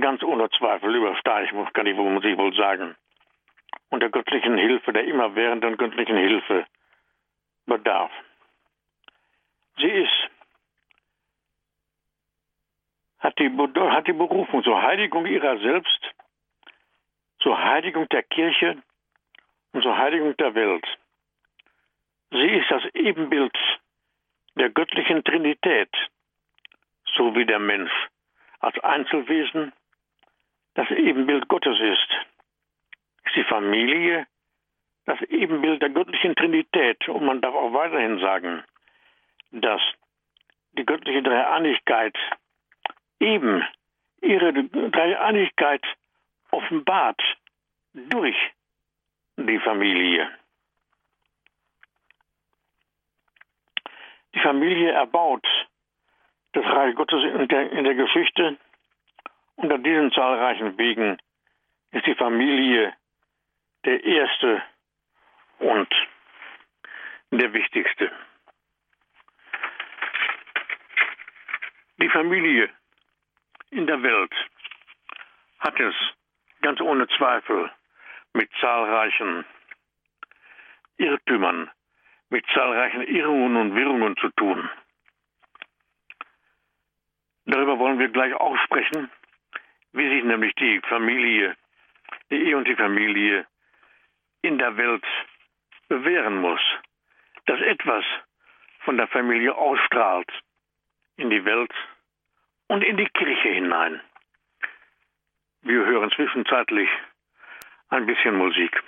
ganz 0.00 0.22
ohne 0.22 0.48
Zweifel 0.50 0.94
übersteigen, 0.94 1.72
kann 1.72 1.86
ich 1.86 1.96
muss 1.96 2.24
ich 2.24 2.36
wohl 2.36 2.54
sagen, 2.54 2.96
und 3.90 4.00
der 4.00 4.10
göttlichen 4.10 4.56
Hilfe, 4.56 4.92
der 4.92 5.04
immerwährenden 5.04 5.76
göttlichen 5.76 6.16
Hilfe 6.16 6.66
bedarf. 7.66 8.10
Sie 9.76 9.88
ist, 9.88 10.30
hat 13.18 13.38
die, 13.38 13.50
hat 13.50 14.06
die 14.06 14.12
Berufung 14.12 14.64
zur 14.64 14.80
Heiligung 14.82 15.26
ihrer 15.26 15.58
selbst, 15.58 16.14
zur 17.40 17.62
Heiligung 17.62 18.08
der 18.08 18.22
Kirche 18.22 18.82
und 19.72 19.82
zur 19.82 19.96
Heiligung 19.96 20.36
der 20.36 20.54
Welt. 20.54 20.86
Sie 22.30 22.48
ist 22.48 22.70
das 22.70 22.82
Ebenbild 22.94 23.56
der 24.54 24.70
göttlichen 24.70 25.22
Trinität, 25.22 25.90
so 27.14 27.34
wie 27.34 27.44
der 27.44 27.58
Mensch 27.58 27.92
als 28.60 28.78
Einzelwesen 28.78 29.72
das 30.74 30.90
Ebenbild 30.90 31.48
Gottes 31.48 31.78
ist. 31.80 32.08
Ist 33.24 33.36
die 33.36 33.44
Familie 33.44 34.26
das 35.04 35.20
Ebenbild 35.22 35.82
der 35.82 35.90
göttlichen 35.90 36.34
Trinität. 36.36 37.08
Und 37.08 37.24
man 37.24 37.40
darf 37.40 37.54
auch 37.54 37.72
weiterhin 37.72 38.18
sagen, 38.20 38.62
dass 39.50 39.80
die 40.72 40.86
göttliche 40.86 41.22
Dreieinigkeit 41.22 42.16
eben 43.20 43.64
ihre 44.20 44.52
Dreieinigkeit 44.52 45.84
offenbart 46.50 47.20
durch 47.92 48.36
die 49.36 49.58
Familie. 49.58 50.30
Die 54.34 54.40
Familie 54.40 54.92
erbaut 54.92 55.46
das 56.52 56.64
Reich 56.64 56.94
Gottes 56.94 57.22
in 57.22 57.48
der, 57.48 57.72
in 57.72 57.84
der 57.84 57.94
Geschichte. 57.94 58.56
Unter 59.56 59.78
diesen 59.78 60.12
zahlreichen 60.12 60.76
Wegen 60.78 61.18
ist 61.92 62.06
die 62.06 62.14
Familie 62.14 62.94
der 63.84 64.02
erste 64.02 64.62
und 65.58 65.88
der 67.30 67.52
wichtigste. 67.52 68.10
Die 71.98 72.08
Familie 72.08 72.70
in 73.70 73.86
der 73.86 74.02
Welt 74.02 74.32
hat 75.60 75.78
es 75.78 75.94
ganz 76.62 76.80
ohne 76.80 77.06
Zweifel 77.08 77.70
mit 78.32 78.50
zahlreichen 78.60 79.44
Irrtümern, 80.96 81.70
mit 82.30 82.44
zahlreichen 82.54 83.02
Irrungen 83.02 83.56
und 83.56 83.74
Wirrungen 83.74 84.16
zu 84.16 84.30
tun. 84.30 84.68
Darüber 87.44 87.78
wollen 87.78 87.98
wir 87.98 88.08
gleich 88.08 88.34
auch 88.34 88.56
sprechen, 88.58 89.10
wie 89.92 90.08
sich 90.08 90.24
nämlich 90.24 90.54
die 90.54 90.80
Familie, 90.88 91.56
die 92.30 92.42
Ehe 92.46 92.56
und 92.56 92.66
die 92.66 92.76
Familie 92.76 93.46
in 94.42 94.58
der 94.58 94.76
Welt 94.76 95.04
bewähren 95.88 96.40
muss, 96.40 96.60
dass 97.46 97.60
etwas 97.60 98.04
von 98.80 98.96
der 98.96 99.08
Familie 99.08 99.54
ausstrahlt 99.54 100.30
in 101.16 101.30
die 101.30 101.44
Welt 101.44 101.72
und 102.68 102.82
in 102.82 102.96
die 102.96 103.08
Kirche 103.08 103.50
hinein. 103.50 104.00
Wir 105.62 105.84
hören 105.84 106.10
zwischenzeitlich 106.10 106.88
ein 107.90 108.06
bisschen 108.06 108.36
Musik. 108.36 108.82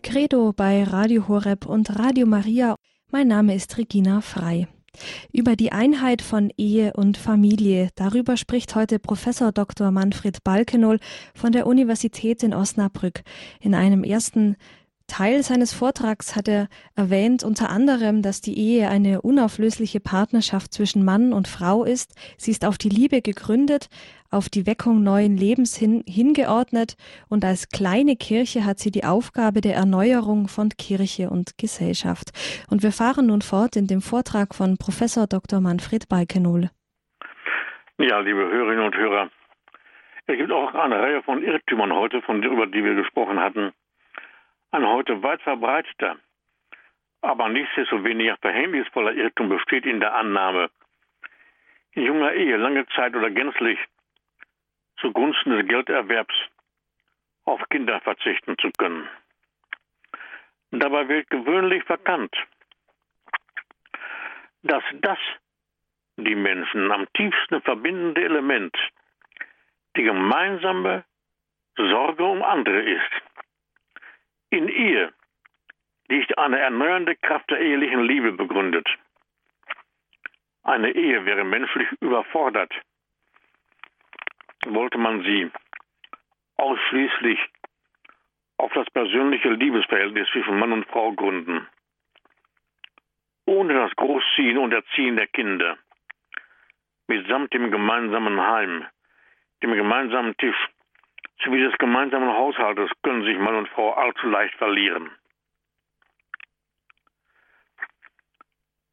Credo 0.00 0.52
bei 0.52 0.84
Radio 0.84 1.28
Horeb 1.28 1.66
und 1.66 1.98
Radio 1.98 2.26
Maria. 2.26 2.76
Mein 3.10 3.28
Name 3.28 3.54
ist 3.54 3.76
Regina 3.76 4.20
Frei. 4.20 4.68
Über 5.32 5.56
die 5.56 5.72
Einheit 5.72 6.22
von 6.22 6.50
Ehe 6.56 6.92
und 6.94 7.16
Familie, 7.16 7.88
darüber 7.94 8.36
spricht 8.36 8.74
heute 8.74 8.98
Professor 8.98 9.52
Dr. 9.52 9.90
Manfred 9.90 10.44
Balkenohl 10.44 10.98
von 11.34 11.52
der 11.52 11.66
Universität 11.66 12.42
in 12.42 12.54
Osnabrück 12.54 13.22
in 13.60 13.74
einem 13.74 14.04
ersten 14.04 14.56
Teil 15.12 15.42
seines 15.42 15.74
Vortrags 15.74 16.36
hat 16.36 16.48
er 16.48 16.68
erwähnt 16.96 17.44
unter 17.44 17.68
anderem, 17.68 18.22
dass 18.22 18.40
die 18.40 18.56
Ehe 18.56 18.88
eine 18.88 19.20
unauflösliche 19.20 20.00
Partnerschaft 20.00 20.72
zwischen 20.72 21.04
Mann 21.04 21.34
und 21.34 21.48
Frau 21.48 21.84
ist. 21.84 22.14
Sie 22.38 22.50
ist 22.50 22.64
auf 22.64 22.78
die 22.78 22.88
Liebe 22.88 23.20
gegründet, 23.20 23.90
auf 24.30 24.48
die 24.48 24.66
Weckung 24.66 25.02
neuen 25.02 25.36
Lebens 25.36 25.76
hin, 25.76 26.02
hingeordnet 26.08 26.94
und 27.28 27.44
als 27.44 27.68
kleine 27.68 28.16
Kirche 28.16 28.64
hat 28.64 28.78
sie 28.78 28.90
die 28.90 29.04
Aufgabe 29.04 29.60
der 29.60 29.74
Erneuerung 29.74 30.48
von 30.48 30.70
Kirche 30.70 31.28
und 31.28 31.58
Gesellschaft. 31.58 32.32
Und 32.70 32.82
wir 32.82 32.92
fahren 32.92 33.26
nun 33.26 33.42
fort 33.42 33.76
in 33.76 33.86
dem 33.86 34.00
Vortrag 34.00 34.54
von 34.54 34.78
Professor 34.78 35.26
Dr. 35.26 35.60
Manfred 35.60 36.08
Balkenohl. 36.08 36.70
Ja, 37.98 38.20
liebe 38.20 38.40
Hörerinnen 38.40 38.86
und 38.86 38.96
Hörer, 38.96 39.28
es 40.24 40.38
gibt 40.38 40.50
auch 40.50 40.72
eine 40.72 40.98
Reihe 40.98 41.22
von 41.22 41.42
Irrtümern 41.42 41.92
heute, 41.92 42.22
von, 42.22 42.42
über 42.42 42.66
die 42.66 42.82
wir 42.82 42.94
gesprochen 42.94 43.38
hatten 43.38 43.72
ein 44.72 44.86
heute 44.86 45.22
weit 45.22 45.42
verbreiteter 45.42 46.16
Aber 47.20 47.48
nichtsdestoweniger 47.48 48.36
verhängnisvoller 48.38 49.12
Irrtum 49.12 49.48
besteht 49.48 49.86
in 49.86 50.00
der 50.00 50.14
Annahme, 50.14 50.70
in 51.92 52.02
junger 52.02 52.32
Ehe 52.32 52.56
lange 52.56 52.86
Zeit 52.88 53.14
oder 53.14 53.30
gänzlich 53.30 53.78
zugunsten 55.00 55.50
des 55.50 55.68
Gelderwerbs 55.68 56.34
auf 57.44 57.60
Kinder 57.70 58.00
verzichten 58.00 58.56
zu 58.58 58.70
können. 58.78 59.08
Dabei 60.70 61.08
wird 61.08 61.30
gewöhnlich 61.30 61.84
verkannt, 61.84 62.34
dass 64.62 64.82
das 65.00 65.18
die 66.16 66.34
Menschen 66.34 66.90
am 66.90 67.06
tiefsten 67.12 67.60
verbindende 67.62 68.24
Element 68.24 68.76
die 69.96 70.04
gemeinsame 70.04 71.04
Sorge 71.76 72.24
um 72.24 72.42
andere 72.42 72.80
ist. 72.82 73.12
In 74.52 74.68
ihr 74.68 75.14
liegt 76.08 76.36
eine 76.36 76.58
erneuernde 76.60 77.16
Kraft 77.16 77.50
der 77.50 77.58
ehelichen 77.58 78.02
Liebe 78.02 78.32
begründet. 78.32 78.86
Eine 80.62 80.90
Ehe 80.90 81.24
wäre 81.24 81.42
menschlich 81.42 81.88
überfordert, 82.00 82.70
wollte 84.66 84.98
man 84.98 85.22
sie 85.22 85.50
ausschließlich 86.56 87.38
auf 88.58 88.70
das 88.74 88.90
persönliche 88.90 89.48
Liebesverhältnis 89.48 90.28
zwischen 90.32 90.58
Mann 90.58 90.72
und 90.72 90.86
Frau 90.88 91.12
gründen, 91.12 91.66
ohne 93.46 93.72
das 93.72 93.96
Großziehen 93.96 94.58
und 94.58 94.74
Erziehen 94.74 95.16
der 95.16 95.28
Kinder, 95.28 95.78
mitsamt 97.06 97.54
dem 97.54 97.70
gemeinsamen 97.70 98.38
Heim, 98.38 98.84
dem 99.62 99.72
gemeinsamen 99.72 100.36
Tisch 100.36 100.68
sowie 101.44 101.62
des 101.62 101.76
gemeinsamen 101.78 102.32
Haushaltes 102.32 102.90
können 103.02 103.24
sich 103.24 103.38
Mann 103.38 103.56
und 103.56 103.68
Frau 103.68 103.92
allzu 103.92 104.28
leicht 104.28 104.54
verlieren. 104.56 105.10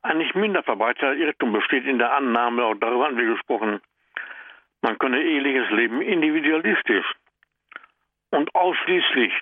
Ein 0.02 0.18
nicht 0.18 0.36
minder 0.36 0.64
verbreiteter 0.64 1.16
Irrtum 1.16 1.52
besteht 1.52 1.86
in 1.86 2.00
der 2.00 2.14
Annahme, 2.14 2.64
auch 2.64 2.76
darüber 2.76 3.06
haben 3.06 3.18
wir 3.18 3.26
gesprochen, 3.26 3.82
man 4.82 4.98
könne 4.98 5.22
eheliches 5.22 5.70
Leben 5.72 6.02
individualistisch 6.02 7.06
und 8.32 8.54
ausschließlich 8.56 9.34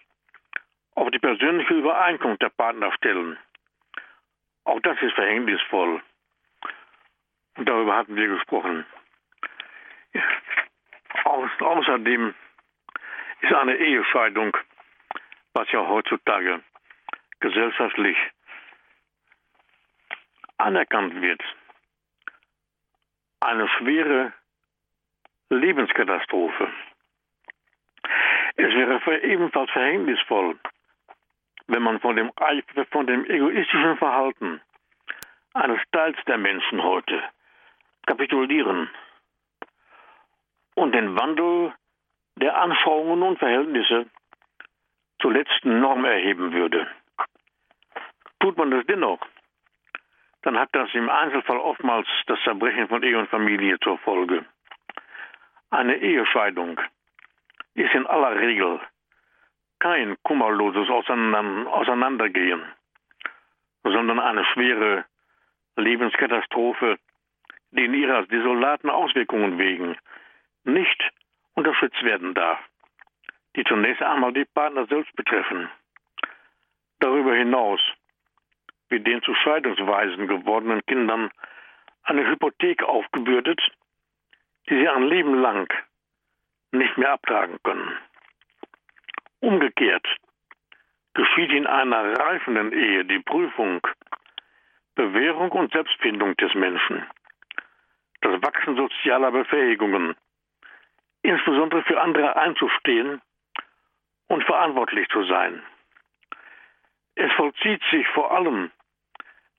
auf 0.95 1.11
die 1.11 1.19
persönliche 1.19 1.75
Übereinkunft 1.75 2.41
der 2.41 2.49
Partner 2.49 2.91
stellen. 2.93 3.37
Auch 4.63 4.79
das 4.81 4.99
ist 5.01 5.13
verhängnisvoll. 5.13 6.01
Und 7.57 7.69
darüber 7.69 7.95
hatten 7.95 8.15
wir 8.15 8.27
gesprochen. 8.27 8.85
Au 11.23 11.47
außerdem 11.59 12.33
ist 13.41 13.53
eine 13.53 13.75
Ehescheidung, 13.75 14.55
was 15.53 15.71
ja 15.71 15.87
heutzutage 15.87 16.61
gesellschaftlich 17.39 18.17
anerkannt 20.57 21.21
wird, 21.21 21.41
eine 23.39 23.67
schwere 23.69 24.33
Lebenskatastrophe. 25.49 26.71
Es 28.55 28.73
wäre 28.73 29.21
ebenfalls 29.21 29.69
verhängnisvoll, 29.71 30.59
wenn 31.67 31.83
man 31.83 31.99
von 31.99 32.15
dem, 32.15 32.31
von 32.91 33.05
dem 33.05 33.25
egoistischen 33.25 33.97
Verhalten 33.97 34.61
eines 35.53 35.79
Teils 35.91 36.17
der 36.25 36.37
Menschen 36.37 36.81
heute 36.81 37.23
kapitulieren 38.07 38.89
und 40.75 40.93
den 40.93 41.15
Wandel 41.19 41.73
der 42.41 42.57
Anschauungen 42.57 43.23
und 43.23 43.39
Verhältnisse 43.39 44.05
zur 45.19 45.33
letzten 45.33 45.79
Norm 45.79 46.05
erheben 46.05 46.53
würde. 46.53 46.87
Tut 48.39 48.57
man 48.57 48.71
das 48.71 48.85
dennoch, 48.85 49.19
dann 50.43 50.57
hat 50.57 50.69
das 50.73 50.93
im 50.93 51.09
Einzelfall 51.09 51.57
oftmals 51.57 52.07
das 52.27 52.39
Zerbrechen 52.43 52.87
von 52.87 53.01
Ehe 53.03 53.17
und 53.17 53.29
Familie 53.29 53.79
zur 53.79 53.97
Folge. 53.99 54.45
Eine 55.71 55.97
Ehescheidung 55.97 56.79
ist 57.73 57.93
in 57.93 58.05
aller 58.05 58.39
Regel 58.39 58.79
kein 59.79 60.15
kummerloses 60.23 60.89
Auseinandergehen, 60.89 62.63
sondern 63.83 64.19
eine 64.19 64.45
schwere 64.45 65.05
Lebenskatastrophe, 65.75 66.97
die 67.71 67.85
in 67.85 67.93
ihrer 67.93 68.23
desolaten 68.23 68.89
Auswirkungen 68.89 69.57
wegen 69.57 69.97
nicht 70.63 71.11
unterstützt 71.57 72.03
werden 72.03 72.35
darf, 72.35 72.59
die 73.55 73.63
zunächst 73.63 74.03
einmal 74.03 74.31
die 74.31 74.45
Partner 74.45 74.85
selbst 74.85 75.13
betreffen. 75.15 75.69
Darüber 76.99 77.33
hinaus 77.33 77.81
wird 78.89 79.07
den 79.07 79.21
zu 79.23 79.33
Scheidungsweisen 79.33 80.27
gewordenen 80.27 80.85
Kindern 80.85 81.31
eine 82.03 82.27
Hypothek 82.27 82.83
aufgebürdet, 82.83 83.59
die 84.69 84.79
sie 84.79 84.87
ein 84.87 85.07
Leben 85.07 85.41
lang 85.41 85.67
nicht 86.71 86.95
mehr 86.97 87.13
abtragen 87.13 87.57
können. 87.63 87.97
Umgekehrt 89.39 90.07
geschieht 91.15 91.51
in 91.51 91.65
einer 91.65 92.19
reifenden 92.19 92.71
Ehe 92.71 93.03
die 93.03 93.19
Prüfung, 93.19 93.81
Bewährung 94.93 95.51
und 95.51 95.71
Selbstfindung 95.71 96.37
des 96.37 96.53
Menschen, 96.53 97.03
das 98.21 98.41
Wachsen 98.43 98.75
sozialer 98.75 99.31
Befähigungen, 99.31 100.15
insbesondere 101.27 101.83
für 101.83 101.99
andere 101.99 102.37
einzustehen 102.37 103.21
und 104.27 104.43
verantwortlich 104.45 105.07
zu 105.09 105.23
sein. 105.25 105.61
Es 107.15 107.31
vollzieht 107.33 107.81
sich 107.91 108.07
vor 108.09 108.31
allem 108.31 108.71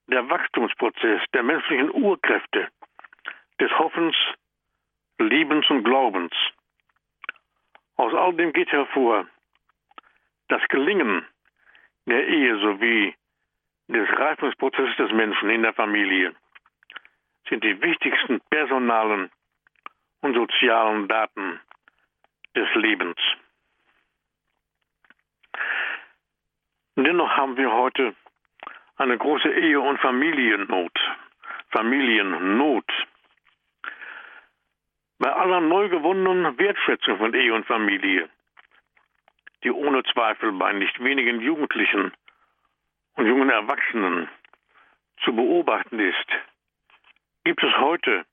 der 0.07 0.29
Wachstumsprozess 0.31 1.21
der 1.35 1.43
menschlichen 1.43 1.91
Urkräfte, 1.93 2.69
des 3.61 3.71
Hoffens, 3.79 4.17
Liebens 5.19 5.69
und 5.69 5.85
Glaubens. 5.85 6.33
Aus 7.97 8.15
all 8.15 8.33
dem 8.35 8.53
geht 8.53 8.73
hervor, 8.73 9.27
das 10.49 10.63
Gelingen 10.69 11.27
der 12.07 12.27
Ehe 12.27 12.59
sowie 12.61 13.15
des 13.89 14.09
Reifungsprozesses 14.19 14.97
des 14.97 15.13
Menschen 15.13 15.51
in 15.51 15.63
der 15.63 15.75
Familie 15.75 16.35
sind 17.49 17.63
die 17.63 17.81
wichtigsten 17.83 18.41
personalen 18.49 19.31
und 20.21 20.35
sozialen 20.35 21.09
Daten 21.09 21.61
des 22.55 22.69
Lebens. 22.75 23.17
Dennoch 26.97 27.31
haben 27.37 27.57
wir 27.57 27.73
heute 27.73 28.15
eine 28.97 29.17
große 29.17 29.49
Ehe- 29.49 29.81
und 29.81 30.01
Familiennot. 30.01 30.99
Familiennot. 31.71 32.91
Bei 35.19 35.33
aller 35.33 35.61
neu 35.61 35.89
gewonnenen 35.89 36.59
Wertschätzung 36.59 37.19
von 37.19 37.35
Ehe 37.35 37.55
und 37.55 37.67
Familie, 37.67 38.29
die 39.63 39.71
ohne 39.71 40.03
Zweifel 40.05 40.53
bei 40.53 40.73
nicht 40.73 41.03
wenigen 41.03 41.41
Jugendlichen 41.41 42.13
und 43.15 43.27
jungen 43.27 43.51
Erwachsenen 43.51 44.29
zu 45.25 45.35
beobachten 45.35 45.99
ist, 45.99 46.27
gibt 47.45 47.63
es 47.63 47.77
heute 47.79 48.25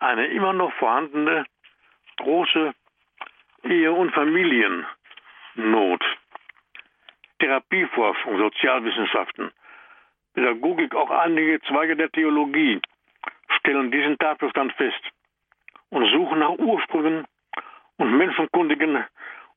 eine 0.00 0.26
immer 0.28 0.52
noch 0.52 0.72
vorhandene 0.74 1.46
große 2.16 2.74
Ehe- 3.64 3.92
und 3.92 4.12
Familiennot. 4.12 4.86
Therapieforschung, 7.38 8.38
Sozialwissenschaften, 8.38 9.52
Pädagogik, 10.34 10.94
auch 10.94 11.10
einige 11.10 11.60
Zweige 11.62 11.96
der 11.96 12.10
Theologie 12.10 12.80
stellen 13.58 13.90
diesen 13.90 14.16
Tatbestand 14.18 14.72
fest 14.74 15.00
und 15.90 16.10
suchen 16.12 16.38
nach 16.38 16.50
Ursprüngen 16.50 17.26
und 17.98 18.16
menschenkundigen 18.16 19.04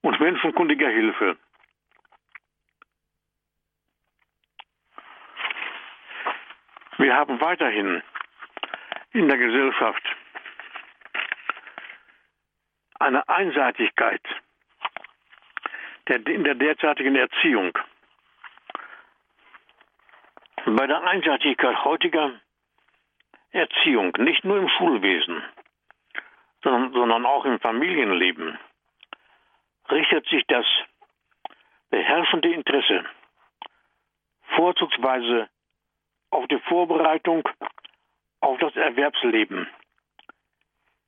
und 0.01 0.19
menschenkundiger 0.19 0.89
Hilfe. 0.89 1.37
Wir 6.97 7.15
haben 7.15 7.39
weiterhin 7.39 8.03
in 9.13 9.27
der 9.29 9.37
Gesellschaft 9.37 10.03
eine 12.99 13.27
Einseitigkeit 13.27 14.21
der, 16.07 16.25
in 16.27 16.43
der 16.43 16.55
derzeitigen 16.55 17.15
Erziehung. 17.15 17.77
Bei 20.65 20.85
der 20.85 21.03
Einseitigkeit 21.03 21.83
heutiger 21.83 22.39
Erziehung, 23.51 24.15
nicht 24.19 24.43
nur 24.43 24.57
im 24.57 24.69
Schulwesen, 24.69 25.41
sondern, 26.63 26.93
sondern 26.93 27.25
auch 27.25 27.45
im 27.45 27.59
Familienleben, 27.59 28.59
richtet 29.89 30.27
sich 30.27 30.45
das 30.47 30.65
beherrschende 31.89 32.53
Interesse 32.53 33.05
vorzugsweise 34.55 35.49
auf 36.31 36.47
die 36.47 36.59
Vorbereitung 36.59 37.47
auf 38.41 38.59
das 38.59 38.75
Erwerbsleben, 38.75 39.67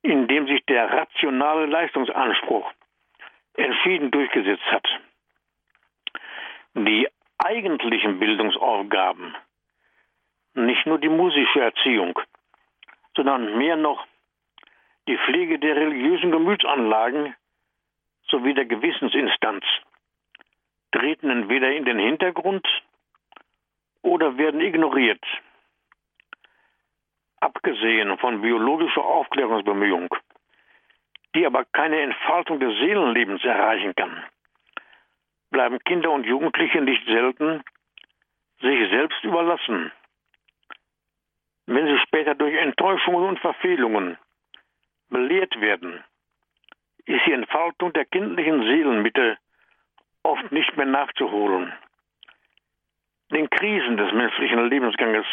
in 0.03 0.27
dem 0.27 0.47
sich 0.47 0.65
der 0.65 0.91
rationale 0.91 1.65
Leistungsanspruch 1.67 2.71
entschieden 3.55 4.11
durchgesetzt 4.11 4.65
hat. 4.71 4.87
Die 6.73 7.07
eigentlichen 7.37 8.19
Bildungsaufgaben 8.19 9.35
nicht 10.53 10.85
nur 10.85 10.99
die 10.99 11.09
musische 11.09 11.61
Erziehung, 11.61 12.19
sondern 13.15 13.57
mehr 13.57 13.75
noch 13.75 14.05
die 15.07 15.17
Pflege 15.17 15.59
der 15.59 15.75
religiösen 15.75 16.31
Gemütsanlagen 16.31 17.35
sowie 18.27 18.53
der 18.53 18.65
Gewissensinstanz 18.65 19.63
treten 20.91 21.29
entweder 21.29 21.71
in 21.71 21.85
den 21.85 21.99
Hintergrund 21.99 22.67
oder 24.01 24.37
werden 24.37 24.61
ignoriert. 24.61 25.23
Abgesehen 27.41 28.17
von 28.19 28.41
biologischer 28.41 29.03
Aufklärungsbemühung, 29.03 30.15
die 31.35 31.45
aber 31.45 31.65
keine 31.65 31.99
Entfaltung 32.01 32.59
des 32.59 32.77
Seelenlebens 32.77 33.43
erreichen 33.43 33.95
kann, 33.95 34.23
bleiben 35.49 35.79
Kinder 35.79 36.11
und 36.11 36.25
Jugendliche 36.25 36.81
nicht 36.81 37.03
selten 37.07 37.63
sich 38.61 38.89
selbst 38.91 39.23
überlassen. 39.23 39.91
Wenn 41.65 41.87
sie 41.87 41.97
später 41.99 42.35
durch 42.35 42.55
Enttäuschungen 42.55 43.27
und 43.27 43.39
Verfehlungen 43.39 44.17
belehrt 45.09 45.59
werden, 45.59 46.03
ist 47.05 47.25
die 47.25 47.33
Entfaltung 47.33 47.91
der 47.93 48.05
kindlichen 48.05 48.61
Seelenmitte 48.63 49.37
oft 50.21 50.51
nicht 50.51 50.77
mehr 50.77 50.85
nachzuholen. 50.85 51.73
Den 53.31 53.49
Krisen 53.49 53.97
des 53.97 54.13
menschlichen 54.13 54.69
Lebensganges 54.69 55.25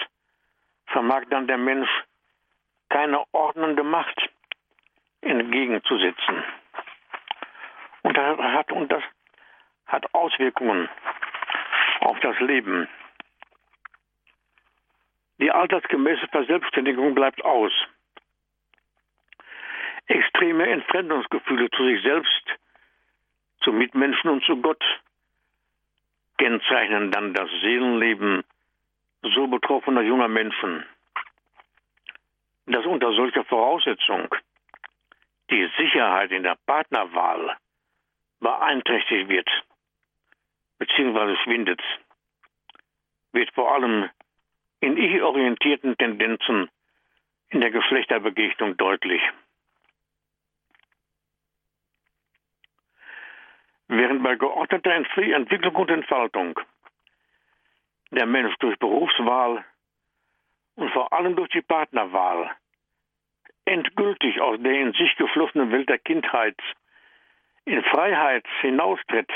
vermag 0.88 1.24
dann 1.30 1.46
der 1.46 1.58
Mensch 1.58 1.88
keine 2.88 3.22
ordnende 3.32 3.84
Macht 3.84 4.30
entgegenzusetzen. 5.20 6.42
Und 8.02 8.16
das 8.16 8.38
hat, 8.38 8.72
und 8.72 8.90
das 8.90 9.02
hat 9.86 10.14
Auswirkungen 10.14 10.88
auf 12.00 12.18
das 12.20 12.38
Leben. 12.40 12.88
Die 15.38 15.50
altersgemäße 15.50 16.26
Verselbstständigung 16.28 17.14
bleibt 17.14 17.44
aus. 17.44 17.72
Extreme 20.06 20.68
Entfremdungsgefühle 20.68 21.70
zu 21.70 21.84
sich 21.84 22.02
selbst, 22.02 22.42
zu 23.60 23.72
Mitmenschen 23.72 24.30
und 24.30 24.44
zu 24.44 24.56
Gott 24.56 24.82
kennzeichnen 26.38 27.10
dann 27.10 27.34
das 27.34 27.50
Seelenleben 27.60 28.44
so 29.22 29.46
betroffener 29.46 30.02
junger 30.02 30.28
Menschen, 30.28 30.84
dass 32.66 32.84
unter 32.86 33.12
solcher 33.12 33.44
Voraussetzung 33.44 34.28
die 35.50 35.70
Sicherheit 35.76 36.30
in 36.30 36.42
der 36.42 36.56
Partnerwahl 36.66 37.56
beeinträchtigt 38.40 39.28
wird 39.28 39.48
bzw. 40.78 41.36
schwindet, 41.44 41.82
wird 43.32 43.52
vor 43.54 43.74
allem 43.74 44.10
in 44.80 44.96
ich-orientierten 44.96 45.96
Tendenzen 45.96 46.70
in 47.48 47.60
der 47.60 47.70
Geschlechterbegegnung 47.70 48.76
deutlich. 48.76 49.22
Während 53.88 54.22
bei 54.22 54.36
geordneter 54.36 54.92
Entwicklung 54.92 55.74
und 55.74 55.90
Entfaltung 55.90 56.60
der 58.10 58.26
Mensch 58.26 58.54
durch 58.58 58.78
Berufswahl 58.78 59.64
und 60.76 60.90
vor 60.92 61.12
allem 61.12 61.36
durch 61.36 61.50
die 61.50 61.62
Partnerwahl 61.62 62.50
endgültig 63.64 64.40
aus 64.40 64.58
der 64.60 64.72
in 64.72 64.92
sich 64.92 65.14
geschlossenen 65.16 65.70
Welt 65.70 65.88
der 65.88 65.98
Kindheit 65.98 66.56
in 67.64 67.82
Freiheit 67.84 68.46
hinaustritt, 68.60 69.30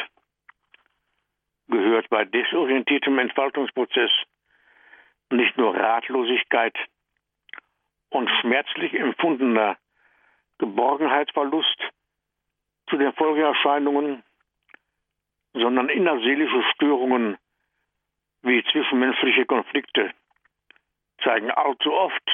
gehört 1.69 2.09
bei 2.09 2.25
desorientiertem 2.25 3.19
Entfaltungsprozess 3.19 4.11
nicht 5.31 5.57
nur 5.57 5.75
Ratlosigkeit 5.77 6.77
und 8.11 8.29
schmerzlich 8.41 8.95
empfundener 8.95 9.77
Geborgenheitsverlust 10.59 11.79
zu 12.89 12.97
den 12.97 13.13
Folgeerscheinungen, 13.15 14.23
sondern 15.55 15.89
innerseelische 15.89 16.63
Störungen 16.75 17.37
wie 18.43 18.65
zwischenmenschliche 18.65 19.47
Konflikte 19.47 20.13
zeigen 21.23 21.51
allzu 21.51 21.93
oft 21.93 22.31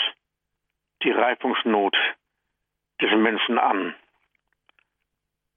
die 1.02 1.10
Reifungsnot 1.10 1.96
des 3.00 3.10
Menschen 3.12 3.58
an. 3.58 3.94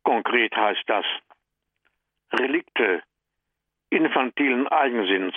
Konkret 0.03 0.55
heißt 0.55 0.83
das, 0.87 1.05
Relikte 2.33 3.03
infantilen 3.89 4.67
Eigensinns 4.67 5.35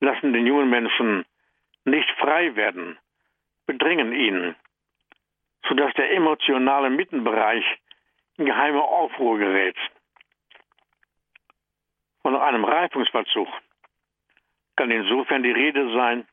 lassen 0.00 0.32
den 0.32 0.46
jungen 0.46 0.70
Menschen 0.70 1.24
nicht 1.84 2.10
frei 2.18 2.54
werden, 2.56 2.98
bedrängen 3.66 4.12
ihn, 4.12 4.54
sodass 5.68 5.92
der 5.94 6.12
emotionale 6.12 6.90
Mittenbereich 6.90 7.64
in 8.36 8.46
geheime 8.46 8.82
Aufruhr 8.82 9.38
gerät. 9.38 9.76
Von 12.22 12.36
einem 12.36 12.64
Reifungsverzug 12.64 13.48
kann 14.76 14.90
insofern 14.90 15.42
die 15.42 15.52
Rede 15.52 15.92
sein, 15.94 16.26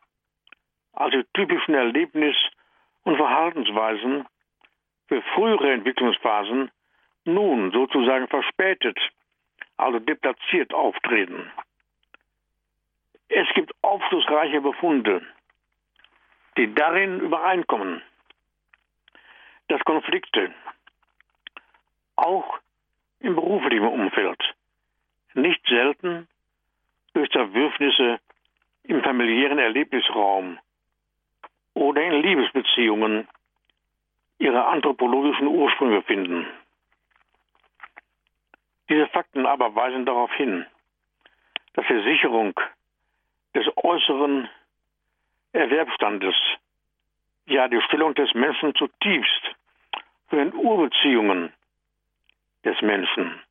als 0.94 1.12
die 1.12 1.26
typischen 1.34 1.74
Erlebnis- 1.74 2.50
und 3.04 3.18
Verhaltensweisen 3.18 4.26
für 5.08 5.22
frühere 5.34 5.72
Entwicklungsphasen 5.74 6.72
nun 7.26 7.72
sozusagen 7.72 8.28
verspätet, 8.28 8.98
also 9.78 10.00
deplatziert 10.00 10.74
auftreten. 10.74 11.52
Es 13.30 13.48
gibt 13.56 13.74
aufschlussreiche 13.82 14.62
Befunde, 14.62 15.22
die 16.58 16.74
darin 16.74 17.22
übereinkommen, 17.22 18.02
dass 19.68 19.80
Konflikte 19.86 20.54
auch 22.18 22.60
im 23.20 23.36
beruflichen 23.36 23.88
Umfeld 23.88 24.40
nicht 25.34 25.66
selten 25.68 26.28
durch 27.14 27.30
Zerwürfnisse 27.30 28.20
im 28.84 29.02
familiären 29.04 29.60
Erlebnisraum 29.60 30.60
oder 31.74 32.04
in 32.04 32.22
Liebesbeziehungen 32.22 33.28
ihre 34.40 34.66
anthropologischen 34.66 35.48
Ursprünge 35.48 36.02
finden. 36.02 36.48
Diese 38.90 39.08
Fakten 39.08 39.46
aber 39.46 39.76
weisen 39.76 40.06
darauf 40.06 40.32
hin, 40.34 40.66
dass 41.74 41.86
die 41.88 42.04
Sicherung 42.04 42.60
des 43.56 43.66
äußeren 43.78 44.50
Erwerbsstandes, 45.54 46.36
ja 47.46 47.68
die 47.68 47.82
Stellung 47.84 48.16
des 48.16 48.34
Menschen 48.34 48.74
zutiefst 48.76 49.56
von 50.28 50.40
den 50.40 50.54
Urbeziehungen 50.54 51.54
des 52.64 52.82
Menschen 52.82 53.42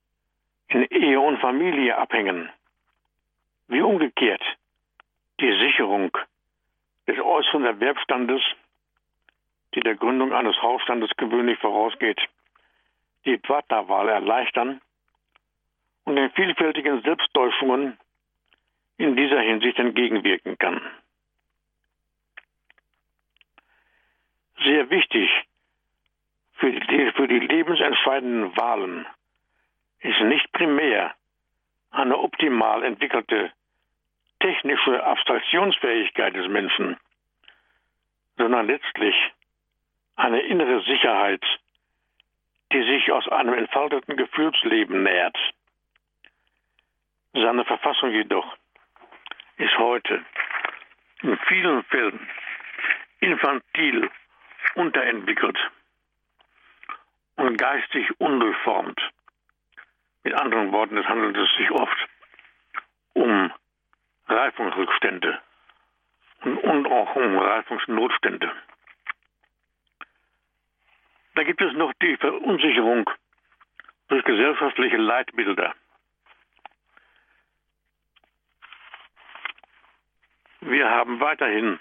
in 0.68 0.84
Ehe 0.84 1.20
und 1.20 1.38
Familie 1.38 1.96
abhängen, 1.96 2.50
wie 3.68 3.82
umgekehrt 3.82 4.42
die 5.40 5.58
Sicherung 5.58 6.10
des 7.06 7.18
äußeren 7.18 7.64
Erwerbsstandes, 7.64 8.42
die 9.74 9.80
der 9.80 9.96
Gründung 9.96 10.32
eines 10.32 10.60
Hausstandes 10.62 11.10
gewöhnlich 11.16 11.58
vorausgeht, 11.58 12.20
die 13.24 13.36
Partnerwahl 13.38 14.08
erleichtern 14.08 14.80
und 16.04 16.16
den 16.16 16.30
vielfältigen 16.32 17.02
Selbsttäuschungen 17.02 17.98
in 18.96 19.16
dieser 19.16 19.40
Hinsicht 19.40 19.78
entgegenwirken 19.78 20.58
kann. 20.58 20.80
Sehr 24.62 24.90
wichtig 24.90 25.30
für 26.54 26.70
die, 26.72 27.12
für 27.12 27.28
die 27.28 27.38
lebensentscheidenden 27.38 28.56
Wahlen 28.56 29.06
ist 30.00 30.20
nicht 30.20 30.52
primär 30.52 31.14
eine 31.90 32.18
optimal 32.18 32.84
entwickelte 32.84 33.52
technische 34.40 35.04
Abstraktionsfähigkeit 35.04 36.34
des 36.34 36.48
Menschen, 36.48 36.96
sondern 38.36 38.66
letztlich 38.66 39.14
eine 40.16 40.40
innere 40.40 40.82
Sicherheit, 40.82 41.44
die 42.72 42.82
sich 42.82 43.10
aus 43.12 43.28
einem 43.28 43.54
entfalteten 43.54 44.16
Gefühlsleben 44.16 45.02
nähert. 45.02 45.36
Seine 47.32 47.64
Verfassung 47.64 48.10
jedoch 48.10 48.56
ist 49.58 49.76
heute 49.78 50.24
in 51.22 51.38
vielen 51.48 51.84
Fällen 51.84 52.28
infantil 53.20 54.10
unterentwickelt 54.74 55.58
und 57.36 57.56
geistig 57.56 58.08
undurchformt. 58.18 59.00
Mit 60.22 60.34
anderen 60.34 60.72
Worten, 60.72 60.96
es 60.98 61.06
handelt 61.06 61.36
es 61.36 61.48
sich 61.56 61.70
oft 61.70 62.08
um 63.14 63.52
Reifungsrückstände 64.30 65.38
und, 66.42 66.58
und 66.58 66.86
auch 66.86 67.16
um 67.16 67.38
Reifungsnotstände. 67.38 68.50
Da 71.34 71.42
gibt 71.44 71.60
es 71.60 71.72
noch 71.74 71.92
die 72.02 72.16
Verunsicherung 72.16 73.08
durch 74.08 74.24
gesellschaftliche 74.24 74.96
Leitbilder. 74.96 75.74
wir 80.60 80.88
haben 80.88 81.20
weiterhin 81.20 81.78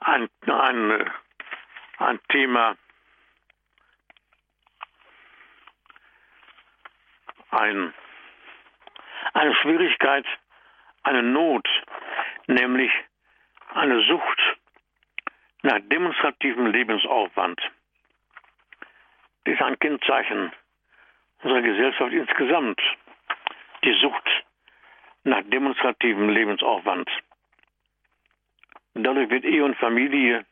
ein, 0.00 0.28
ein, 0.46 1.10
ein 1.98 2.20
Thema, 2.28 2.76
ein, 7.50 7.94
eine 9.32 9.54
Schwierigkeit, 9.56 10.26
eine 11.02 11.22
Not, 11.22 11.68
nämlich 12.46 12.92
eine 13.74 14.00
Sucht 14.02 14.40
nach 15.62 15.80
demonstrativem 15.80 16.66
Lebensaufwand. 16.66 17.60
Das 19.44 19.54
ist 19.54 19.62
ein 19.62 19.78
Kennzeichen 19.78 20.52
unserer 21.42 21.62
Gesellschaft 21.62 22.12
insgesamt. 22.12 22.80
Die 23.84 23.92
Sucht 24.00 24.44
nach 25.24 25.42
demonstrativem 25.44 26.30
Lebensaufwand. 26.30 27.10
Dadurch 28.94 29.28
wird 29.30 29.44
Ehe 29.44 29.64
und 29.64 29.76
Familie 29.76 30.46